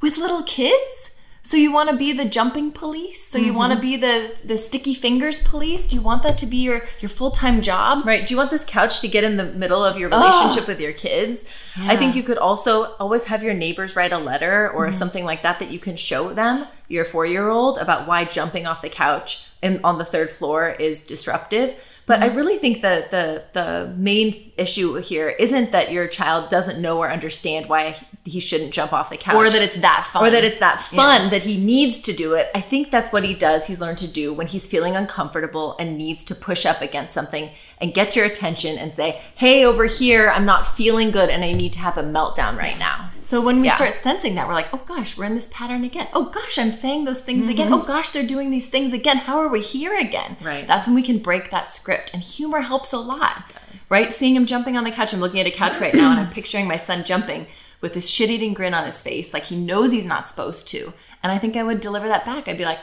[0.00, 1.10] with little kids?
[1.44, 3.26] So you want to be the jumping police?
[3.26, 3.56] So you mm-hmm.
[3.56, 5.86] want to be the the sticky fingers police?
[5.86, 8.06] Do you want that to be your your full-time job?
[8.06, 8.24] Right.
[8.24, 10.92] Do you want this couch to get in the middle of your relationship with your
[10.92, 11.44] kids?
[11.76, 14.92] I think you could also always have your neighbors write a letter or mm-hmm.
[14.92, 18.66] something like that that you can show them, your four year old, about why jumping
[18.66, 21.74] off the couch and on the third floor is disruptive.
[22.06, 22.36] But I mm-hmm.
[22.36, 27.10] really think that the the main issue here isn't that your child doesn't know or
[27.10, 30.24] understand why he shouldn't jump off the couch Or that it's that fun.
[30.24, 32.50] or that it's that fun that he needs to do it.
[32.54, 33.66] I think that's what he does.
[33.66, 37.50] He's learned to do when he's feeling uncomfortable and needs to push up against something
[37.80, 41.52] and get your attention and say, "Hey, over here, I'm not feeling good and I
[41.52, 43.76] need to have a meltdown right now." So when we Yeah.
[43.76, 46.06] start sensing that, we're like, oh gosh, we're in this pattern again.
[46.12, 47.66] Oh gosh, I'm saying those things again.
[47.70, 47.74] Mm-hmm.
[47.82, 49.16] Oh gosh, they're doing these things again.
[49.18, 50.36] How are we here again?
[50.40, 50.66] Right.
[50.66, 52.10] That's when we can break that script.
[52.14, 53.52] And humor helps a lot.
[53.90, 54.12] Right?
[54.12, 55.12] Seeing him jumping on the couch.
[55.12, 57.46] I'm looking at a couch right now and I'm picturing my son jumping
[57.82, 60.94] with this shit eating grin on his face, like he knows he's not supposed to.
[61.22, 62.48] And I think I would deliver that back.
[62.48, 62.78] I'd be like,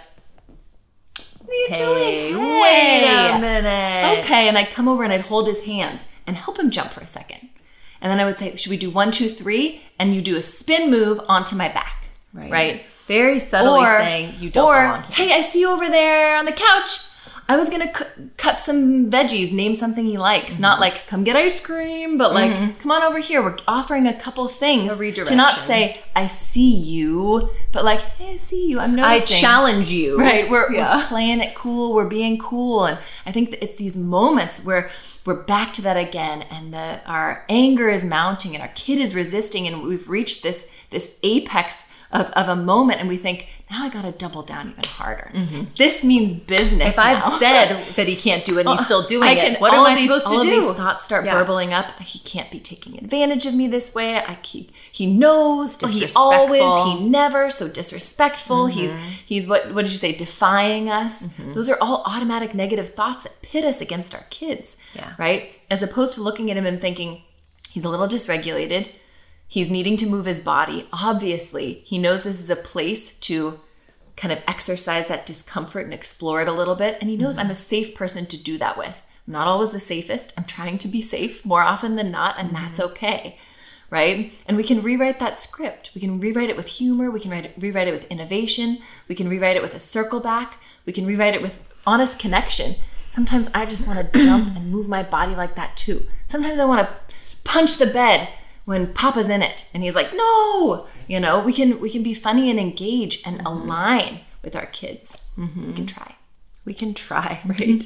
[1.40, 2.44] what are you Hey, doing?
[2.62, 4.20] wait a minute.
[4.24, 7.02] Okay, and I'd come over and I'd hold his hands and help him jump for
[7.02, 7.50] a second.
[8.02, 9.82] And then I would say, should we do one, two, three?
[9.98, 12.06] And you do a spin move onto my back.
[12.34, 12.52] Right.
[12.52, 12.86] right?
[13.08, 15.28] Very subtly saying you don't or, belong here.
[15.28, 17.00] hey, I see you over there on the couch.
[17.50, 20.54] I was gonna cu- cut some veggies, name something he likes.
[20.54, 20.62] Mm-hmm.
[20.62, 23.42] Not like come get ice cream, but like come on over here.
[23.42, 28.34] We're offering a couple things A to not say I see you, but like hey,
[28.36, 28.80] I see you.
[28.80, 29.36] I'm noticing.
[29.36, 30.18] I challenge you.
[30.20, 30.98] Right, we're, Yeah.
[30.98, 31.94] we're playing it cool.
[31.94, 34.92] We're being cool, and I think that it's these moments where
[35.30, 39.14] we're back to that again, and the our anger is mounting, and our kid is
[39.14, 43.86] resisting, and we've reached this this apex of, of a moment, and we think now
[43.86, 45.30] I got to double down even harder.
[45.32, 45.64] Mm-hmm.
[45.78, 46.96] This means business.
[46.96, 49.62] If I've said that he can't do it and he's uh, still doing I it,
[49.62, 50.62] what am I these- supposed to do?
[50.62, 51.36] These thoughts start Yeah.
[51.36, 52.00] burbling up.
[52.00, 54.16] He can't be taking advantage of me this way.
[54.16, 54.72] I keep.
[54.92, 55.76] He knows.
[55.94, 56.86] He always.
[56.86, 57.52] He never.
[57.52, 58.66] So disrespectful.
[58.68, 59.10] He's mm-hmm.
[59.24, 60.14] he's what what did you say?
[60.14, 61.28] Defying us.
[61.28, 61.54] Mm-hmm.
[61.54, 64.78] Those are all automatic negative thoughts that pit us against our kids.
[64.96, 65.14] Yeah.
[65.20, 65.52] Right.
[65.70, 67.24] As opposed to looking at him and thinking
[67.70, 68.90] he's a little dysregulated.
[69.48, 70.88] He's needing to move his body.
[70.94, 73.60] Obviously, he knows this is a place to
[74.16, 76.98] kind of exercise that discomfort and explore it a little bit.
[77.02, 77.58] And he knows I'm a mm-hmm.
[77.58, 78.96] safe person to do that with.
[79.28, 80.34] I'm not always the safest.
[80.38, 82.92] I'm trying to be safe more often than not, and that's mm-hmm.
[82.92, 83.40] okay.
[83.90, 84.32] Right?
[84.46, 85.92] And we can rewrite that script.
[85.96, 87.12] We can rewrite it with humor.
[87.12, 88.80] We can write it, rewrite it with innovation.
[89.08, 90.60] We can rewrite it with a circle back.
[90.86, 92.76] We can rewrite it with honest connection.
[93.10, 96.06] Sometimes I just want to jump and move my body like that too.
[96.28, 96.96] Sometimes I want to
[97.44, 98.30] punch the bed
[98.66, 102.14] when Papa's in it and he's like, "No!" You know, we can we can be
[102.14, 103.48] funny and engage and mm-hmm.
[103.48, 105.18] align with our kids.
[105.38, 105.68] Mm-hmm.
[105.68, 106.16] We can try.
[106.66, 107.84] we can try, right?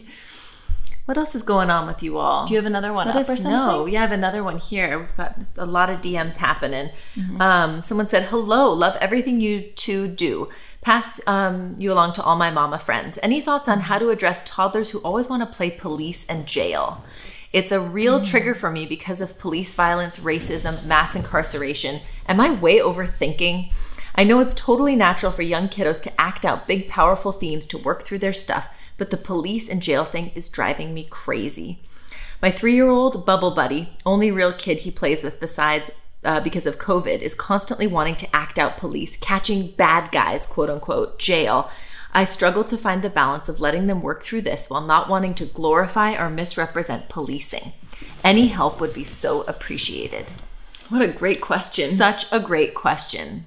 [1.05, 2.45] What else is going on with you all?
[2.45, 3.85] Do you have another one Let us know.
[3.85, 4.99] Yeah, I have another one here.
[4.99, 6.91] We've got a lot of DMs happening.
[7.15, 7.41] Mm-hmm.
[7.41, 10.49] Um, someone said, "Hello, love everything you two do.
[10.83, 13.17] Pass um, you along to all my mama friends.
[13.23, 17.03] Any thoughts on how to address toddlers who always want to play police and jail?
[17.53, 22.01] It's a real trigger for me because of police violence, racism, mass incarceration.
[22.27, 23.71] Am I way overthinking?"
[24.15, 27.77] I know it's totally natural for young kiddos to act out big, powerful themes to
[27.77, 28.67] work through their stuff,
[28.97, 31.79] but the police and jail thing is driving me crazy.
[32.41, 35.91] My three year old Bubble Buddy, only real kid he plays with besides
[36.23, 40.69] uh, because of COVID, is constantly wanting to act out police, catching bad guys, quote
[40.69, 41.69] unquote, jail.
[42.13, 45.33] I struggle to find the balance of letting them work through this while not wanting
[45.35, 47.73] to glorify or misrepresent policing.
[48.23, 50.27] Any help would be so appreciated.
[50.89, 51.89] What a great question.
[51.89, 53.45] Such a great question.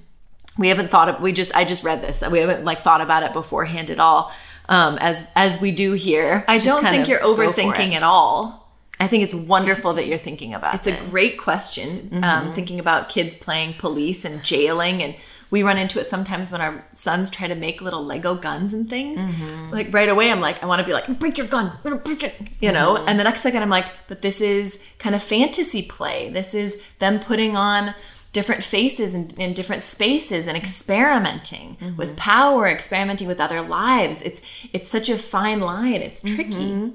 [0.59, 2.23] We haven't thought of we just I just read this.
[2.29, 4.33] We haven't like thought about it beforehand at all.
[4.69, 6.45] Um, as as we do here.
[6.49, 8.66] I don't think you're overthinking at all.
[8.99, 12.09] I think it's wonderful that you're thinking about It's a great question.
[12.11, 12.25] Mm-hmm.
[12.25, 15.15] Um, thinking about kids playing police and jailing, and
[15.51, 18.89] we run into it sometimes when our sons try to make little Lego guns and
[18.89, 19.19] things.
[19.19, 19.71] Mm-hmm.
[19.71, 22.35] Like right away, I'm like, I want to be like, break your gun, break it,
[22.61, 22.95] you know.
[22.95, 23.09] Mm-hmm.
[23.09, 26.31] And the next second, I'm like, but this is kind of fantasy play.
[26.31, 27.95] This is them putting on
[28.33, 31.97] different faces in, in different spaces and experimenting Mm-hmm.
[31.97, 34.23] with power, experimenting with other lives.
[34.23, 34.41] It's
[34.73, 36.01] it's such a fine line.
[36.03, 36.35] It's Mm-hmm.
[36.35, 36.93] tricky.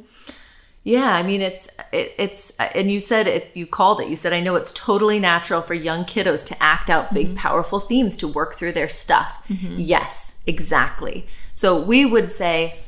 [0.84, 4.10] Yeah, I mean it's it, it's and you said it you called it.
[4.10, 7.36] You said I know it's totally natural for young kiddos to act out big mm-hmm.
[7.36, 9.32] powerful themes to work through their stuff.
[9.48, 9.76] Mm-hmm.
[9.78, 11.28] Yes, exactly.
[11.54, 12.80] So we would say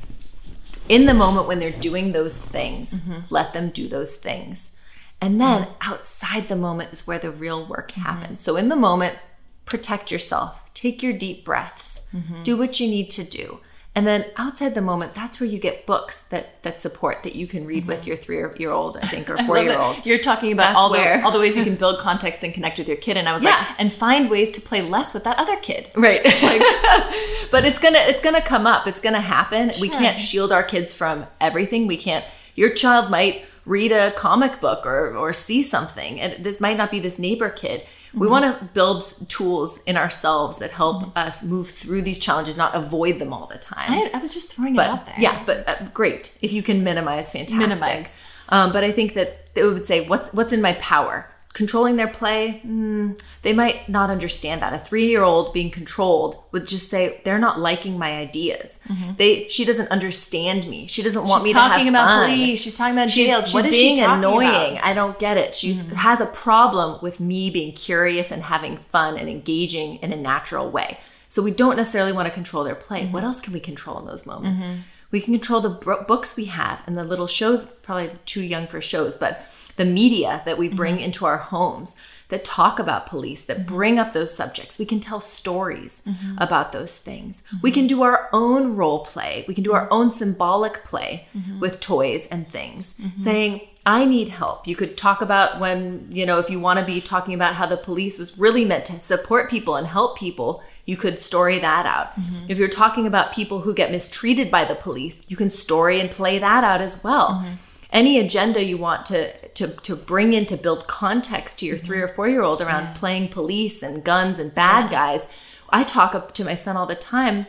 [0.90, 3.22] in the moment when they're doing those things, mm-hmm.
[3.30, 4.76] let them do those things.
[5.22, 8.42] And then outside the moment is where the real work happens.
[8.42, 9.18] So in the moment,
[9.66, 10.62] protect yourself.
[10.74, 12.02] Take your deep breaths.
[12.44, 13.60] Do what you need to do.
[13.96, 17.46] And then outside the moment, that's where you get books that that support that you
[17.46, 17.90] can read Mm-hmm.
[17.92, 20.04] with your three year old, I think, or four year old.
[20.04, 22.52] You're talking about That's all where- the all the ways you can build context and
[22.54, 23.52] connect with your kid, and I was Yeah.
[23.58, 25.92] like, and find ways to play less with that other kid.
[25.96, 26.24] Right.
[27.52, 28.88] but it's gonna it's gonna come up.
[28.88, 29.72] It's gonna happen.
[29.80, 31.86] We can't shield our kids from everything.
[31.88, 32.26] We can't
[32.56, 36.20] your child might read a comic book or or see something.
[36.20, 37.84] And this might not be this neighbor kid.
[38.14, 42.76] We want to build tools in ourselves that help us move through these challenges, not
[42.76, 43.92] avoid them all the time.
[43.92, 45.16] I, I was just throwing but it out there.
[45.20, 47.32] yeah, but uh, great if you can minimize.
[47.32, 47.58] Fantastic.
[47.58, 48.16] Minimize.
[48.50, 52.08] Um, but I think that it would say, "What's what's in my power?" Controlling their
[52.08, 54.74] play, mm, they might not understand that.
[54.74, 58.80] A three-year-old being controlled would just say, "They're not liking my ideas.
[59.18, 60.88] They, she doesn't understand me.
[60.88, 61.48] She doesn't want Mm-hmm.
[61.48, 61.80] She's me to have fun.
[61.80, 62.30] She's talking about fun.
[62.32, 62.62] police.
[62.62, 63.46] She's talking about She's, jails.
[63.46, 64.50] she's what is being she talking annoying.
[64.50, 64.78] about?
[64.78, 64.86] Mm-hmm.
[64.88, 65.56] I don't get it.
[65.56, 70.18] She's has a problem with me being curious and having fun and engaging in a
[70.18, 70.98] natural way.
[71.30, 73.04] So we don't necessarily want to control their play.
[73.04, 73.12] Mm-hmm.
[73.12, 74.64] What else can we control in those moments?
[75.12, 77.66] We can control the bro- books we have and the little shows.
[77.66, 79.44] Probably too young for shows, but
[79.76, 81.04] the media that we bring Mm-hmm.
[81.06, 81.96] into our homes
[82.30, 84.78] that talk about police, that bring up those subjects.
[84.80, 86.38] We can tell stories Mm-hmm.
[86.40, 87.44] about those things.
[87.62, 89.46] We can do our own role play.
[89.48, 91.60] We can do our own symbolic play Mm-hmm.
[91.60, 94.66] with toys and things, saying, I need help.
[94.66, 97.66] You could talk about when, you know, if you want to be talking about how
[97.66, 101.86] the police was really meant to support people and help people, you could story that
[101.86, 102.16] out.
[102.16, 102.46] Mm-hmm.
[102.50, 106.10] If you're talking about people who get mistreated by the police, you can story and
[106.10, 107.30] play that out as well.
[107.32, 107.54] Mm-hmm.
[107.94, 111.86] Any agenda you want to to to bring in to build context to your Mm-hmm.
[111.86, 115.28] three or four year old around playing police and guns and bad guys.
[115.70, 117.46] I talk up to my son all the time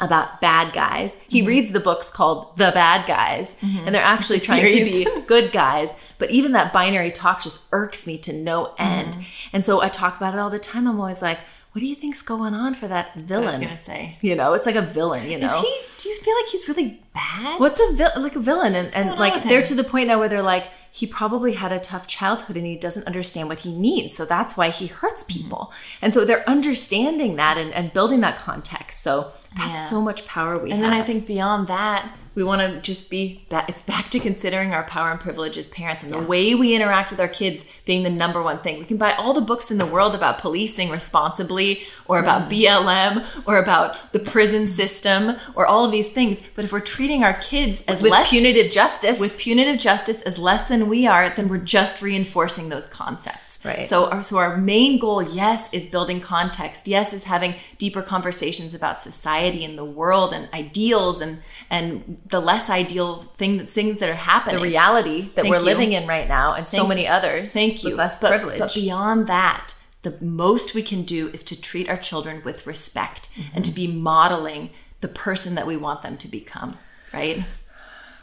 [0.00, 1.16] about bad guys.
[1.28, 1.48] He Mm-hmm.
[1.48, 5.92] reads the books called The Bad Guys, and they're actually trying to be good guys.
[6.18, 9.14] But even that binary talk just irks me to no end.
[9.14, 9.22] Mm-hmm.
[9.54, 10.86] And so I talk about it all the time.
[10.86, 11.40] I'm always like,
[11.78, 13.60] what do you think's going on for that I was villain?
[13.60, 14.18] gonna say.
[14.20, 15.46] You know, it's like a villain, you know.
[15.46, 15.80] Is he?
[16.02, 17.60] Do you feel like he's really bad?
[17.60, 20.28] What's a vil- like a villain, and, and like they're to the point now where
[20.28, 24.16] they're like he probably had a tough childhood and he doesn't understand what he needs,
[24.16, 25.42] so that's why he hurts Mm-hmm.
[25.44, 29.00] people, and so they're understanding that and, and building that context.
[29.02, 29.86] So that's Yeah.
[29.90, 30.90] so much power we And have.
[30.90, 33.68] then I think beyond that, we want to just be back.
[33.68, 37.10] It's back to considering our power and privilege as parents and the way we interact
[37.10, 38.78] with our kids being the number one thing.
[38.78, 42.62] We can buy all the books in the world about policing responsibly, or about mm.
[42.62, 46.40] BLM, or about the prison system, or all of these things.
[46.54, 50.38] But if we're treating our kids as with less punitive justice, with punitive justice as
[50.38, 53.58] less than we are, then we're just reinforcing those concepts.
[53.64, 53.84] Right.
[53.84, 56.86] So our so our main goal, yes, is building context.
[56.86, 62.40] Yes, is having deeper conversations about society and the world and ideals and and the
[62.40, 64.56] less ideal thing things that are happening.
[64.56, 65.64] the reality that Thank we're you.
[65.64, 67.52] living in right now, and so many others.
[67.52, 67.94] Thank you.
[67.94, 68.58] less but, privilege.
[68.58, 73.28] But beyond that, the most we can do is to treat our children with respect
[73.54, 73.92] and to mm-hmm.
[73.92, 76.76] be modeling the person that we want them to become.
[77.12, 77.44] Right.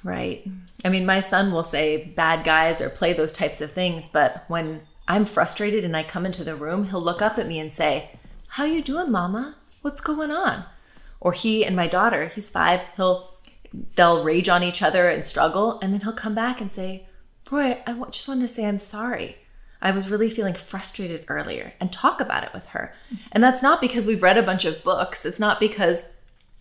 [0.04, 0.48] Right.
[0.84, 4.46] I mean, my son will say bad guys or play those types of things, but
[4.48, 7.72] when I'm frustrated and I come into the room, he'll look up at me and
[7.72, 8.12] say,
[8.50, 9.56] "How you doing, mama?
[9.82, 10.66] What's going on?"
[11.20, 13.35] Or he and my daughter, he's 5, he'll
[13.96, 17.08] they'll rage on each other and struggle, and then he'll come back and say,
[17.52, 19.38] "Roy, I just wanted to say I'm sorry.
[19.82, 22.94] I was really feeling frustrated earlier," and talk about it with her.
[23.32, 25.26] And that's not because we've read a bunch of books.
[25.26, 26.14] It's not because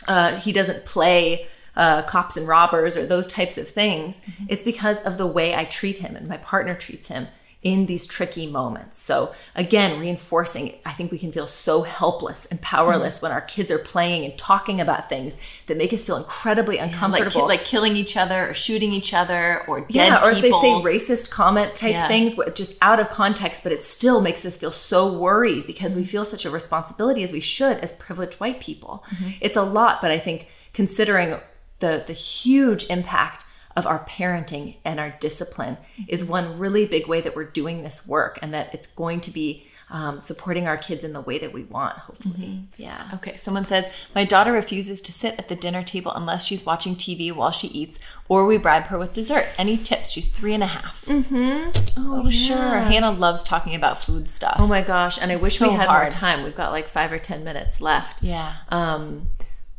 [0.07, 1.46] uh, he doesn't play
[1.77, 4.20] uh, cops and robbers or those types of things.
[4.48, 7.29] It's because of the way I treat him and my partner treats him
[7.64, 8.98] in these tricky moments.
[8.98, 13.70] So again, reinforcing, I think we can feel so helpless and powerless when our kids
[13.70, 15.35] are playing and talking about things
[15.66, 17.40] that make us feel incredibly Like, uncomfortable.
[17.40, 20.50] ki- like killing each other or shooting each other or dead yeah, or if they
[20.50, 22.07] say racist comment type Yeah.
[22.07, 26.03] things, just out of context, but it still makes us feel so worried because Mm-hmm.
[26.03, 29.03] we feel such a responsibility as we should as privileged white people.
[29.11, 29.31] Mm-hmm.
[29.40, 31.40] It's a lot, but I think considering
[31.79, 33.43] the the huge impact
[33.76, 35.76] of our parenting and our discipline
[36.08, 36.30] is Mm-hmm.
[36.30, 39.66] one really big way that we're doing this work, and that it's going to be
[39.90, 41.96] um, supporting our kids in the way that we want.
[41.98, 42.82] Hopefully, Mm-hmm.
[42.82, 43.10] yeah.
[43.14, 46.96] Okay, someone says, My daughter refuses to sit at the dinner table unless she's watching
[46.96, 49.46] TV while she eats, or we bribe her with dessert.
[49.58, 50.10] Any tips?
[50.10, 51.04] She's three and a half.
[51.04, 51.70] Mm-hmm.
[51.98, 52.78] Oh, sure.
[52.80, 54.56] Hannah loves talking about food stuff.
[54.58, 55.18] Oh my gosh!
[55.20, 56.44] And I wish so we had more time.
[56.44, 58.22] We've got like five or ten minutes left.
[58.22, 58.56] yeah.
[58.70, 59.26] Um,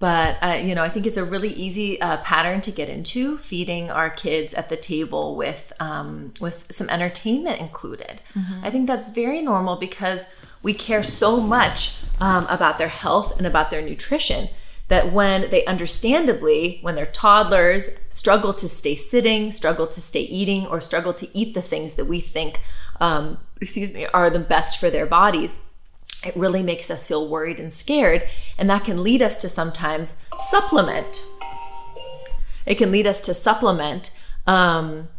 [0.05, 3.39] but uh, you know, I think it's a really easy uh, pattern to get into,
[3.39, 8.21] feeding our kids at the table with um, with some entertainment included.
[8.61, 10.25] I think that's very normal because
[10.61, 14.49] we care so much um, about their health and about their nutrition
[14.89, 20.67] that when they understandably, when they're toddlers, struggle to stay sitting, struggle to stay eating,
[20.67, 22.59] or struggle to eat the things that we think,
[23.01, 25.61] um, excuse me, are the best for their bodies
[26.25, 28.27] it really makes us feel worried and scared.
[28.57, 30.17] And that can lead us to sometimes
[30.49, 31.25] supplement.
[32.65, 34.11] It can lead us to supplement
[34.47, 35.09] um,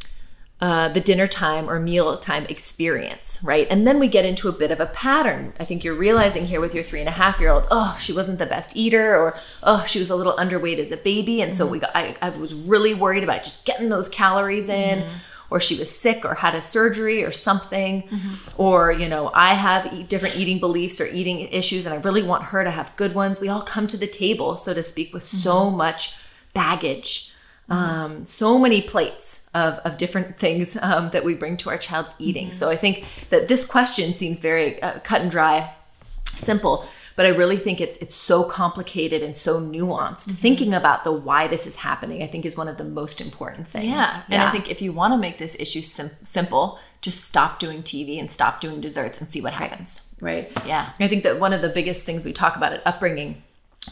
[0.61, 3.67] uh, the dinner time or meal time experience, right?
[3.71, 5.53] And then we get into a bit of a pattern.
[5.61, 8.13] I think you're realizing here with your three and a half year old, oh, she
[8.13, 11.53] wasn't the best eater, or oh, she was a little underweight as a baby, and
[11.53, 11.59] mm-hmm.
[11.59, 15.01] so we got, I, I, was really worried about just getting those calories in.
[15.01, 15.17] Mm-hmm.
[15.49, 18.61] Or she was sick, or had a surgery, or something, mm-hmm.
[18.61, 22.45] or you know, I have different eating beliefs or eating issues, and I really want
[22.45, 23.41] her to have good ones.
[23.41, 25.77] We all come to the table, so to speak, with so mm-hmm.
[25.77, 26.17] much
[26.53, 27.33] baggage
[27.69, 32.13] um, so many plates of, of different things um, that we bring to our child's
[32.19, 32.49] eating.
[32.49, 32.57] Mm-hmm.
[32.57, 35.75] So I think that this question seems very uh, cut and dry,
[36.27, 36.87] simple,
[37.17, 40.27] but I really think it's it's so complicated and so nuanced.
[40.27, 40.35] Mm-hmm.
[40.35, 43.69] Thinking about the why this is happening, I think, is one of the most important
[43.69, 43.87] things.
[43.87, 47.59] Yeah, and I think if you want to make this issue sim- simple, just stop
[47.59, 50.03] doing TV and stop doing desserts and see what happens.
[50.21, 50.51] Right.
[50.67, 50.93] Yeah.
[50.99, 53.43] I think that one of the biggest things we talk about at upbringing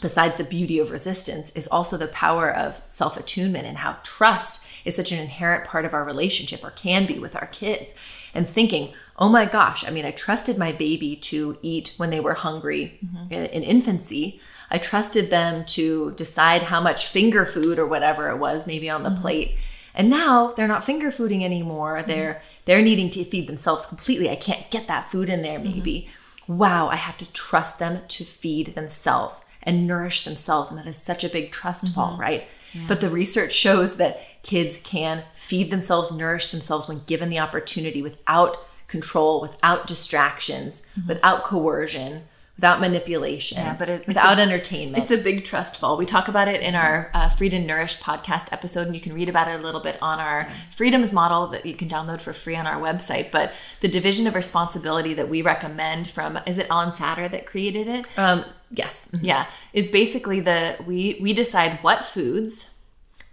[0.01, 4.65] besides the beauty of resistance, is also the power of self attunement and how trust
[4.83, 7.93] is such an inherent part of our relationship or can be with our kids.
[8.33, 12.19] And thinking, oh my gosh, I mean, I trusted my baby to eat when they
[12.19, 13.31] were hungry mm-hmm.
[13.31, 14.41] in infancy.
[14.69, 19.03] I trusted them to decide how much finger food or whatever it was, maybe on
[19.03, 19.21] the mm-hmm.
[19.21, 19.55] plate.
[19.93, 21.97] And now they're not finger fooding anymore.
[21.97, 22.09] Mm-hmm.
[22.09, 24.29] They're they're needing to feed themselves completely.
[24.29, 26.09] I can't get that food in there, maybe.
[26.09, 26.57] Mm-hmm.
[26.57, 30.69] Wow, I have to trust them to feed themselves and nourish themselves.
[30.69, 31.95] And that is such a big trust mm-hmm.
[31.95, 32.47] fall, right?
[32.73, 32.85] Yeah.
[32.87, 38.01] But the research shows that kids can feed themselves, nourish themselves when given the opportunity
[38.01, 38.57] without
[38.95, 41.09] control, without distractions, mm-hmm.
[41.09, 42.13] without coercion,
[42.55, 45.03] without manipulation, yeah, but it, without a, entertainment.
[45.03, 45.97] It's a big trust fall.
[45.97, 49.27] We talk about it in our uh, Freedom Nourish podcast episode, and you can read
[49.27, 52.55] about it a little bit on our Freedoms model that you can download for free
[52.55, 53.29] on our website.
[53.29, 57.87] But the division of responsibility that we recommend from is it Ellyn Satter that created
[57.87, 58.07] it?
[58.17, 59.25] Um, yes, mm-hmm.
[59.25, 62.69] yeah, is basically the we we decide what foods,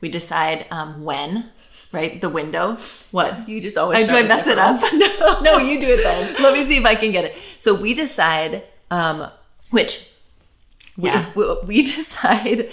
[0.00, 1.50] we decide um, when
[1.93, 2.20] right?
[2.20, 2.76] The window.
[3.11, 3.49] What?
[3.49, 4.07] You just always.
[4.07, 4.80] do I mess it up?
[4.93, 6.43] no, no, you do it then.
[6.43, 7.36] Let me see if I can get it.
[7.59, 9.30] So we decide um,
[9.70, 10.09] which
[10.97, 11.30] yeah.
[11.34, 12.70] we, we decide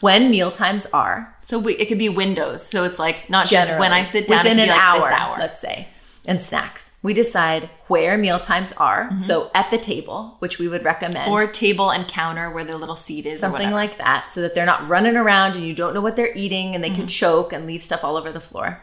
[0.00, 1.34] when meal times are.
[1.42, 2.66] So we, it could be windows.
[2.66, 5.36] So it's like not Generally, just when I sit down within an like hour, hour,
[5.38, 5.88] let's say,
[6.26, 6.92] and snacks.
[7.04, 9.10] We decide where meal times are.
[9.10, 9.18] Mm-hmm.
[9.18, 12.96] So at the table, which we would recommend, or table and counter where the little
[12.96, 16.00] seat is, something like that, so that they're not running around and you don't know
[16.00, 17.00] what they're eating and they mm-hmm.
[17.00, 18.80] can choke and leave stuff all over the floor.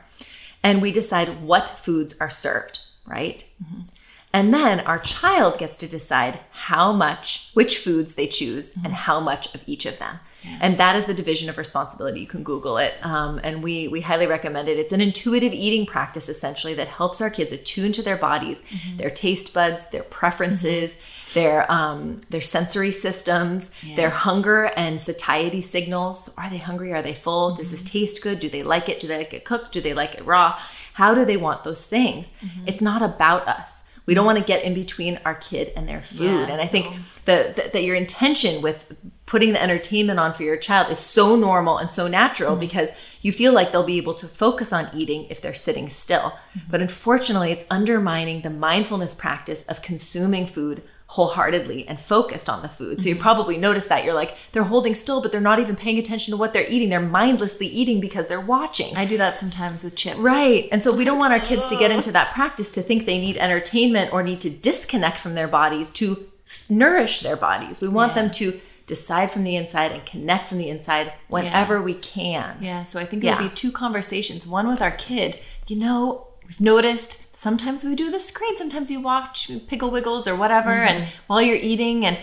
[0.62, 3.44] And we decide what foods are served, right?
[3.62, 3.82] Mm-hmm.
[4.32, 8.86] And then our child gets to decide how much, which foods they choose, mm-hmm.
[8.86, 10.20] and how much of each of them.
[10.60, 12.20] And that is the division of responsibility.
[12.20, 14.78] You can Google it, um, and we we highly recommend it.
[14.78, 18.98] It's an intuitive eating practice essentially that helps our kids attune to their bodies, mm-hmm.
[18.98, 21.40] their taste buds, their preferences, mm-hmm.
[21.40, 23.96] their um, their sensory systems, yeah.
[23.96, 26.32] their hunger and satiety signals.
[26.38, 26.92] Are they hungry?
[26.94, 27.56] Are they full?
[27.56, 27.92] Does this mm-hmm.
[27.92, 28.40] taste good?
[28.40, 29.00] Do they like it?
[29.00, 29.72] Do they like it cooked?
[29.72, 30.60] Do they like it raw?
[30.94, 32.32] How do they want those things?
[32.42, 32.68] Mm-hmm.
[32.68, 36.02] It's not about us we don't want to get in between our kid and their
[36.02, 36.24] food.
[36.24, 36.72] Yeah, and I so.
[36.72, 38.86] think that, that your intention with
[39.32, 42.60] putting the entertainment on for your child is so normal and so natural mm-hmm.
[42.60, 42.90] because
[43.22, 46.34] you feel like they'll be able to focus on eating if they're sitting still.
[46.54, 46.70] Mm-hmm.
[46.70, 52.68] But unfortunately, it's undermining the mindfulness practice of consuming food wholeheartedly and focused on the
[52.68, 53.02] food.
[53.02, 53.22] So you mm-hmm.
[53.22, 56.38] probably notice that you're like they're holding still but they're not even paying attention to
[56.38, 56.90] what they're eating.
[56.90, 58.98] They're mindlessly eating because they're watching.
[58.98, 60.20] I do that sometimes with chips.
[60.20, 60.68] Right.
[60.74, 63.22] And so we don't want our kids to get into that practice to think they
[63.22, 66.30] need entertainment or need to disconnect from their bodies to
[66.68, 67.80] nourish their bodies.
[67.80, 68.24] We want yeah.
[68.24, 68.60] them to
[68.92, 71.82] decide from the inside and connect from the inside whenever yeah.
[71.82, 72.58] we can.
[72.60, 73.48] Yeah, so I think there'll yeah.
[73.48, 74.46] be two conversations.
[74.46, 79.00] One with our kid, you know, we've noticed sometimes we do the screen sometimes you
[79.00, 80.88] watch pickle wiggles or whatever mm-hmm.
[80.88, 82.18] and while you're eating and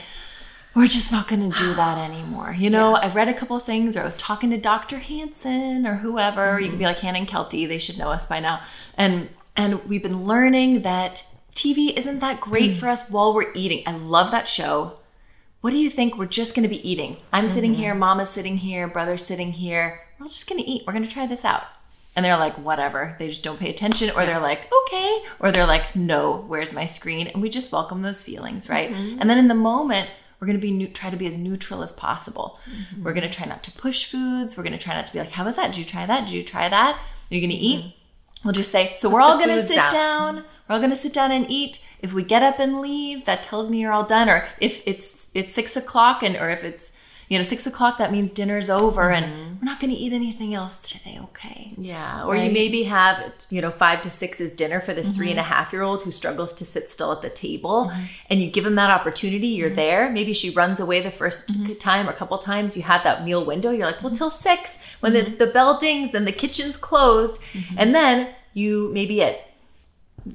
[0.76, 2.54] we're just not going to do that anymore.
[2.56, 3.08] You know, yeah.
[3.08, 4.98] I read a couple things or I was talking to Dr.
[4.98, 6.52] Hanson or whoever.
[6.52, 6.64] Mm-hmm.
[6.64, 7.66] You can be like Hannah and Kelty.
[7.66, 8.60] They should know us by now.
[8.94, 12.78] And and we've been learning that TV isn't that great mm-hmm.
[12.78, 13.82] for us while we're eating.
[13.86, 14.97] I love that show.
[15.68, 16.16] What do you think?
[16.16, 17.18] We're just going to be eating.
[17.30, 17.52] I'm mm-hmm.
[17.52, 20.00] sitting here, mama's sitting here, brother's sitting here.
[20.18, 20.84] We're all just going to eat.
[20.86, 21.64] We're going to try this out
[22.16, 25.66] and they're like whatever they just don't pay attention or they're like okay or they're
[25.66, 29.20] like no where's my screen and we just welcome those feelings right mm-hmm.
[29.20, 30.08] and then in the moment
[30.40, 33.04] we're going to be new, try to be as neutral as possible mm-hmm.
[33.04, 35.18] we're going to try not to push foods we're going to try not to be
[35.18, 37.50] like how was that did you try that did you try that are you going
[37.50, 37.97] to eat mm-hmm.
[38.44, 39.92] We'll just say so we're all going to sit out.
[39.92, 40.44] down.
[40.68, 41.84] We're all going to sit down and eat.
[42.00, 44.28] If we get up and leave that tells me you're all done.
[44.28, 46.92] Or if it's it's six o'clock and or if it's
[47.28, 49.54] you know, six o'clock, that means dinner's over and mm-hmm.
[49.60, 51.18] we're not going to eat anything else today.
[51.24, 51.74] Okay.
[51.76, 52.24] Yeah.
[52.24, 55.38] Or you maybe have, you know, five to six is dinner for this three and
[55.38, 55.52] a mm-hmm.
[55.52, 57.90] half year old who struggles to sit still at the table.
[57.90, 58.04] Mm-hmm.
[58.30, 59.48] And you give them that opportunity.
[59.48, 60.10] You're there.
[60.10, 62.76] Maybe she runs away the 1st time or a couple times.
[62.76, 63.70] You have that meal window.
[63.72, 64.78] You're like, well, till six.
[65.00, 67.42] When the, the bell dings, then the kitchen's closed.
[67.76, 69.47] And then you maybe at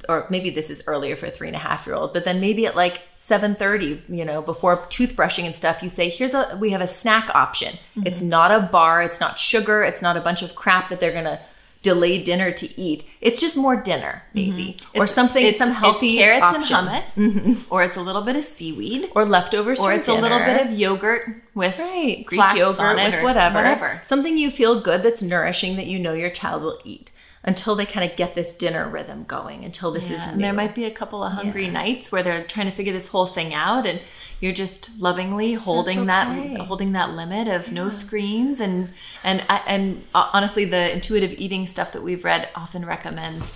[0.09, 2.39] or maybe this is earlier for a three and a half year old, but then
[2.39, 6.71] maybe at like 7.30, you know, before toothbrushing and stuff, you say, here's a, we
[6.71, 7.75] have a snack option.
[7.95, 8.07] Mm-hmm.
[8.07, 9.01] It's not a bar.
[9.01, 9.84] It's not sugar.
[9.84, 11.39] It's not a bunch of crap that they're going to
[11.81, 13.03] delay dinner to eat.
[13.19, 14.49] It's just more dinner, mm-hmm.
[14.57, 14.77] maybe.
[14.95, 16.75] Or something, It's some healthy it's carrots option.
[16.77, 17.73] and hummus, mm-hmm.
[17.73, 20.71] or it's a little bit of seaweed, Or leftovers or it's a little bit of
[20.71, 23.55] yogurt with Right, Greek yogurt on it with whatever.
[23.55, 23.99] whatever.
[24.03, 27.11] Something you feel good that's nourishing that you know your child will eat
[27.43, 29.65] until they kind of get this dinner rhythm going.
[29.65, 32.41] Until this Yeah, is and there might be a couple of hungry nights where they're
[32.41, 33.99] trying to figure this whole thing out, and
[34.39, 36.07] you're just lovingly holding okay.
[36.07, 38.89] that holding that limit of no screens and
[39.23, 43.51] and uh, and uh, honestly, the intuitive eating stuff that we've read often recommends.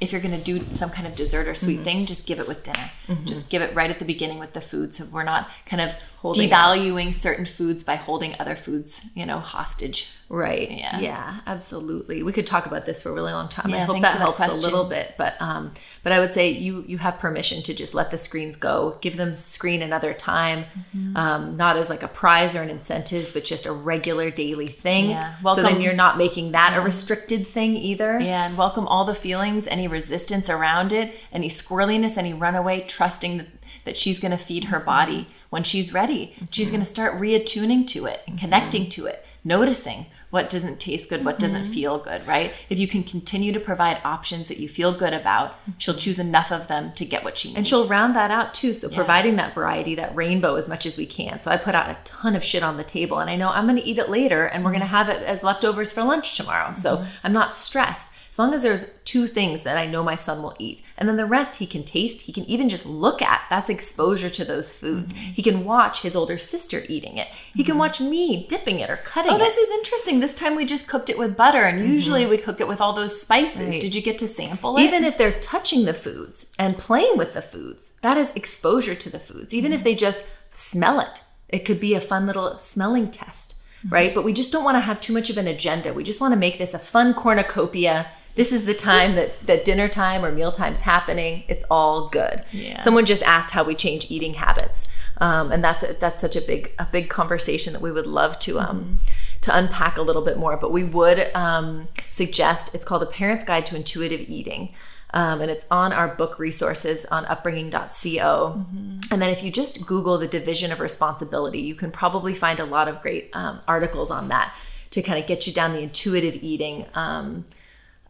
[0.00, 1.84] If you're going to do some kind of dessert or sweet mm-hmm.
[1.84, 2.90] thing, just give it with dinner.
[3.06, 3.26] Mm-hmm.
[3.26, 5.94] Just give it right at the beginning with the food, so we're not kind of
[6.24, 6.76] Holding out.
[6.78, 10.10] devaluing certain foods by holding other foods, you know, hostage.
[10.30, 10.70] Right.
[10.70, 10.98] Yeah.
[10.98, 11.40] Yeah.
[11.46, 12.22] absolutely.
[12.22, 13.68] We could talk about this for a really long time.
[13.70, 15.14] Yeah, I hope that for that helps a little bit.
[15.18, 15.72] But um,
[16.02, 18.96] but I would say you you have permission to just let the screens go.
[19.02, 20.64] Give them screen another time,
[20.96, 21.16] Mm-hmm.
[21.16, 25.10] um, not as like a prize or an incentive, but just a regular daily thing.
[25.10, 25.36] Yeah.
[25.54, 28.18] so then you're not making that a restricted thing either.
[28.18, 33.38] Yeah, and welcome all the feelings, any resistance around it, any squirreliness, any runaway, trusting
[33.38, 33.46] that,
[33.84, 36.34] that she's going to feed her body when she's ready.
[36.50, 41.08] She's going to start reattuning to it and connecting to it, noticing what doesn't taste
[41.08, 41.72] good, what doesn't mm-hmm.
[41.72, 42.52] feel good, right?
[42.68, 46.50] If you can continue to provide options that you feel good about, she'll choose enough
[46.50, 47.58] of them to get what she needs.
[47.58, 48.74] And she'll round that out too.
[48.74, 51.38] So providing that variety, that rainbow as much as we can.
[51.38, 53.66] So I put out a ton of shit on the table and I know I'm
[53.68, 54.80] going to eat it later and we're mm-hmm.
[54.80, 56.74] going to have it as leftovers for lunch tomorrow.
[56.74, 57.08] So mm-hmm.
[57.22, 58.08] I'm not stressed.
[58.34, 60.82] As long as there's two things that I know my son will eat.
[60.98, 63.42] And then the rest he can taste, he can even just look at.
[63.48, 65.12] That's exposure to those foods.
[65.12, 65.32] Mm-hmm.
[65.34, 67.28] He can watch his older sister eating it.
[67.54, 67.78] He can mm-hmm.
[67.78, 69.38] watch me dipping it or cutting Oh, it.
[69.38, 70.18] this is interesting.
[70.18, 71.92] This time we just cooked it with butter, and mm-hmm.
[71.92, 73.68] usually we cook it with all those spices.
[73.68, 73.80] Right.
[73.80, 74.82] Did you get to sample it?
[74.82, 79.08] even if they're touching the foods and playing with the foods, that is exposure to
[79.08, 79.54] the foods.
[79.54, 83.54] Even if they just smell it, it could be a fun little smelling test,
[83.88, 84.12] right?
[84.12, 85.94] But we just don't want to have too much of an agenda.
[85.94, 88.10] We just want to make this a fun cornucopia.
[88.34, 91.44] This is the time that, that dinner time or meal time's happening.
[91.46, 92.44] It's all good.
[92.50, 92.80] Yeah.
[92.80, 96.40] Someone just asked how we change eating habits, um, and that's a, that's such a
[96.40, 98.98] big a big conversation that we would love to um,
[99.42, 100.56] to unpack a little bit more.
[100.56, 104.74] But we would um, suggest it's called a Parent's Guide to Intuitive Eating.
[105.12, 108.66] Um, and it's on our book resources on upbringing.co.
[109.12, 112.64] And then if you just Google the division of responsibility, you can probably find a
[112.64, 114.52] lot of great um, articles on that
[114.90, 117.44] to kind of get you down the intuitive eating um,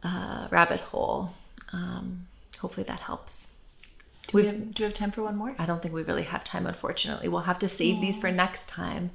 [0.04, 1.32] uh, rabbit hole.
[1.72, 2.26] Um,
[2.60, 3.48] hopefully that helps.
[4.28, 5.54] do, we have, do we have time for one more?
[5.58, 7.28] I don't think we really have time, unfortunately.
[7.28, 9.10] We'll have to save these for next time.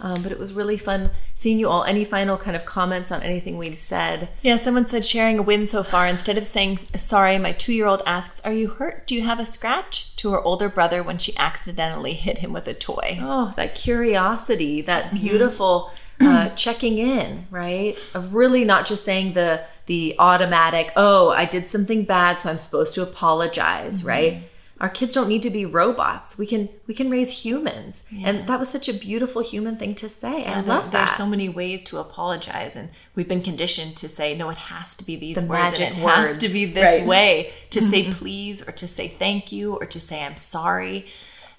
[0.00, 1.84] Um, but it was really fun seeing you all.
[1.84, 4.28] Any final kind of comments on anything we'd said?
[4.42, 6.06] Yeah, someone said sharing a win so far.
[6.08, 9.06] Instead of saying sorry, my two year old asks, Are you hurt?
[9.06, 10.14] Do you have a scratch?
[10.24, 13.18] to her older brother when she accidentally hit him with a toy.
[13.20, 17.94] Oh, that curiosity, that beautiful uh, checking in, right?
[18.14, 22.58] Of really not just saying the the automatic, oh, I did something bad, so I'm
[22.58, 24.48] supposed to apologize, right?
[24.80, 26.36] Our kids don't need to be robots.
[26.36, 30.08] We can we can raise humans, and that was such a beautiful human thing to
[30.08, 30.28] say.
[30.44, 31.06] I And love there- that.
[31.06, 34.94] There's so many ways to apologize, and we've been conditioned to say, no, it has
[34.96, 37.00] to be these The words, magic and it has to be this Right.
[37.00, 37.08] Mm-hmm.
[37.08, 41.06] way to say please, or to say thank you, or to say I'm sorry.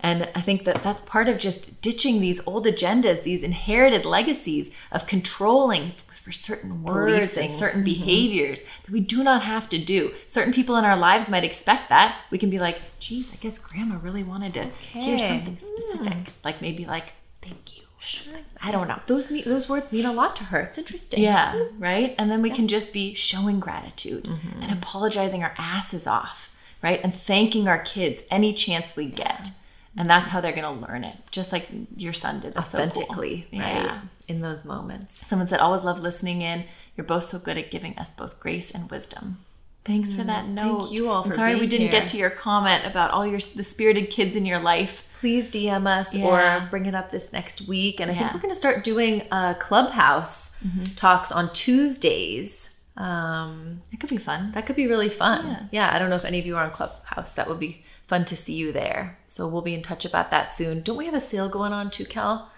[0.02, 4.70] And I think that that's part of just ditching these old agendas, these inherited legacies
[4.92, 5.94] of controlling
[6.26, 7.46] for certain words Policing.
[7.50, 10.12] and certain behaviors that we do not have to do.
[10.26, 12.18] Certain people in our lives might expect that.
[12.32, 16.34] We can be like, geez, I guess grandma really wanted to hear something specific.
[16.44, 17.14] Like maybe like,
[17.44, 17.84] thank you.
[18.00, 18.44] something.
[18.60, 19.00] I don't know.
[19.06, 20.60] those those words mean a lot to her.
[20.62, 21.22] It's interesting.
[21.22, 22.16] Yeah, right?
[22.18, 24.62] And then we can just be showing gratitude Mm-hmm.
[24.64, 26.50] and apologizing our asses off,
[26.82, 27.00] right?
[27.04, 29.52] And thanking our kids any chance we get.
[29.98, 32.54] And that's how they're going to learn it, just like your son did.
[32.54, 32.88] That's so cool.
[32.88, 33.60] authentically, right?
[33.86, 34.02] Yeah.
[34.28, 35.26] In those moments.
[35.26, 36.66] Someone said, always love listening in.
[36.98, 39.38] You're both so good at giving us both grace and wisdom.
[39.86, 40.80] Thanks for that note.
[40.88, 42.00] thank you all I'm for sorry we didn't here.
[42.02, 45.08] get to your comment about all your the spirited kids in your life.
[45.20, 46.26] please DM us Yeah.
[46.66, 48.00] or bring it up this next week.
[48.02, 48.28] And I think Yeah.
[48.30, 48.38] Mm-hmm.
[48.38, 50.52] we're going to start doing uh, Clubhouse
[50.96, 52.72] talks on Tuesdays.
[52.98, 54.52] Um, It could be fun.
[54.54, 55.46] that could be really fun.
[55.48, 55.60] Yeah.
[55.72, 55.90] Yeah.
[55.96, 57.36] I don't know if any of you are on Clubhouse.
[57.36, 59.18] That would be fun to see you there.
[59.28, 60.82] So we'll be in touch about that soon.
[60.82, 62.52] Don't we have a sale going on too, Cal?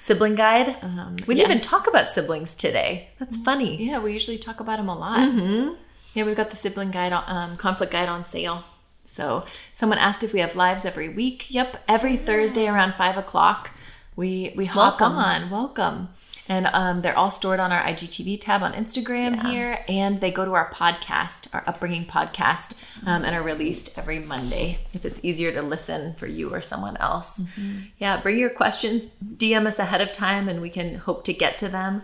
[0.00, 0.76] Sibling guide.
[0.82, 3.08] Um, we didn't even talk about siblings today.
[3.18, 3.84] That's funny.
[3.84, 5.76] Yeah, we usually talk about them a lot.
[6.14, 8.64] Yeah, we've got the sibling guide, um, conflict guide on sale.
[9.04, 11.46] So someone asked if we have lives every week.
[11.48, 13.70] Yep, every Thursday around five o'clock,
[14.14, 15.16] we we hop Welcome.
[15.18, 15.50] on.
[15.50, 16.08] Welcome.
[16.48, 20.46] And um, they're all stored on our IGTV tab on Instagram here, and they go
[20.46, 22.74] to our podcast, our upbringing podcast,
[23.04, 26.96] um, and are released every Monday if it's easier to listen for you or someone
[26.96, 27.42] else.
[27.98, 31.58] Yeah, bring your questions, DM us ahead of time, and we can hope to get
[31.58, 32.02] to them.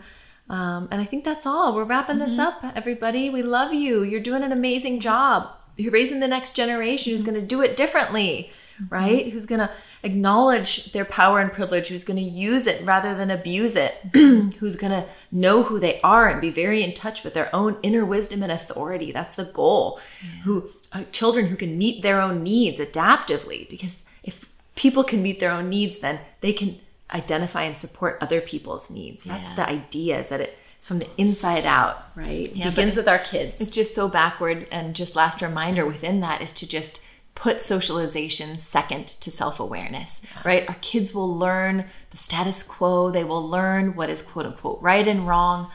[0.51, 1.75] Um, and I think that's all.
[1.75, 3.31] We're wrapping this up, everybody.
[3.31, 4.03] We love you.
[4.03, 5.49] You're doing an amazing job.
[5.77, 8.53] You're raising the next generation who's going to do it differently,
[8.89, 9.33] right?
[9.33, 9.70] Who's going to
[10.03, 14.77] acknowledge their power and privilege, who's going to use it rather than abuse it, who's
[14.77, 18.05] going to know who they are and be very in touch with their own inner
[18.05, 19.12] wisdom and authority.
[19.12, 20.01] That's the goal.
[20.45, 24.45] Who uh, children who can meet their own needs adaptively, because if
[24.77, 26.79] people can meet their own needs, then they can
[27.12, 29.22] identify and support other people's needs.
[29.25, 29.55] That's Yeah.
[29.57, 32.49] the idea is that it's from the inside out, right?
[32.51, 33.61] It Yeah, begins with our kids.
[33.61, 34.66] It's just so backward.
[34.70, 37.01] And just last reminder within that is to just
[37.35, 40.68] put socialization second to self awareness, right?
[40.68, 45.07] Our kids will learn the status quo, they will learn what is quote unquote right
[45.07, 45.70] and wrong.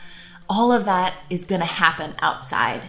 [0.49, 2.81] All of that is going to happen outside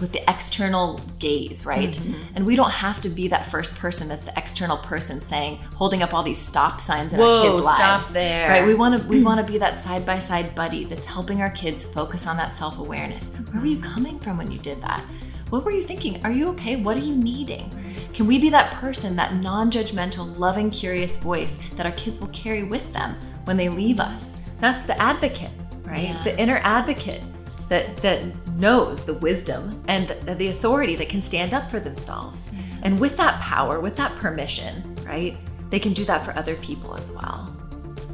[0.00, 1.92] with the external gaze, right?
[1.92, 2.36] Mm-hmm.
[2.36, 6.02] And we don't have to be that first person that's the external person saying, holding
[6.02, 7.76] up all these stop signs in Whoa, our kids' lives.
[7.76, 8.48] stop there.
[8.48, 8.66] Right?
[8.66, 11.50] We want to we want to be that side by side buddy that's helping our
[11.50, 13.30] kids focus on that self awareness.
[13.50, 15.04] Where were you coming from when you did that?
[15.50, 16.24] What were you thinking?
[16.24, 16.76] Are you okay?
[16.76, 17.70] What are you needing?
[18.14, 22.28] Can we be that person, that non judgmental, loving, curious voice that our kids will
[22.28, 24.38] carry with them when they leave us?
[24.60, 25.50] That's the advocate,
[25.82, 26.04] right?
[26.04, 26.22] Yeah.
[26.22, 27.22] The inner advocate
[27.68, 32.50] that that knows the wisdom and the, the authority that can stand up for themselves.
[32.50, 32.80] Mm-hmm.
[32.84, 35.36] And with that power, with that permission, right?
[35.70, 37.52] They can do that for other people as well.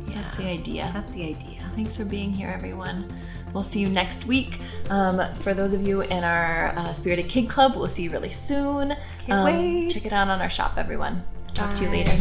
[0.06, 0.90] That's the idea.
[0.94, 1.70] That's the idea.
[1.74, 3.12] Thanks for being here, everyone.
[3.54, 4.58] We'll see you next week.
[4.90, 8.30] Um, for those of you in our uh, Spirited Kid Club, we'll see you really
[8.30, 8.96] soon.
[9.26, 9.90] Can't Um, wait.
[9.90, 11.22] Check it out on our shop, everyone.
[11.54, 12.12] Talk to you later.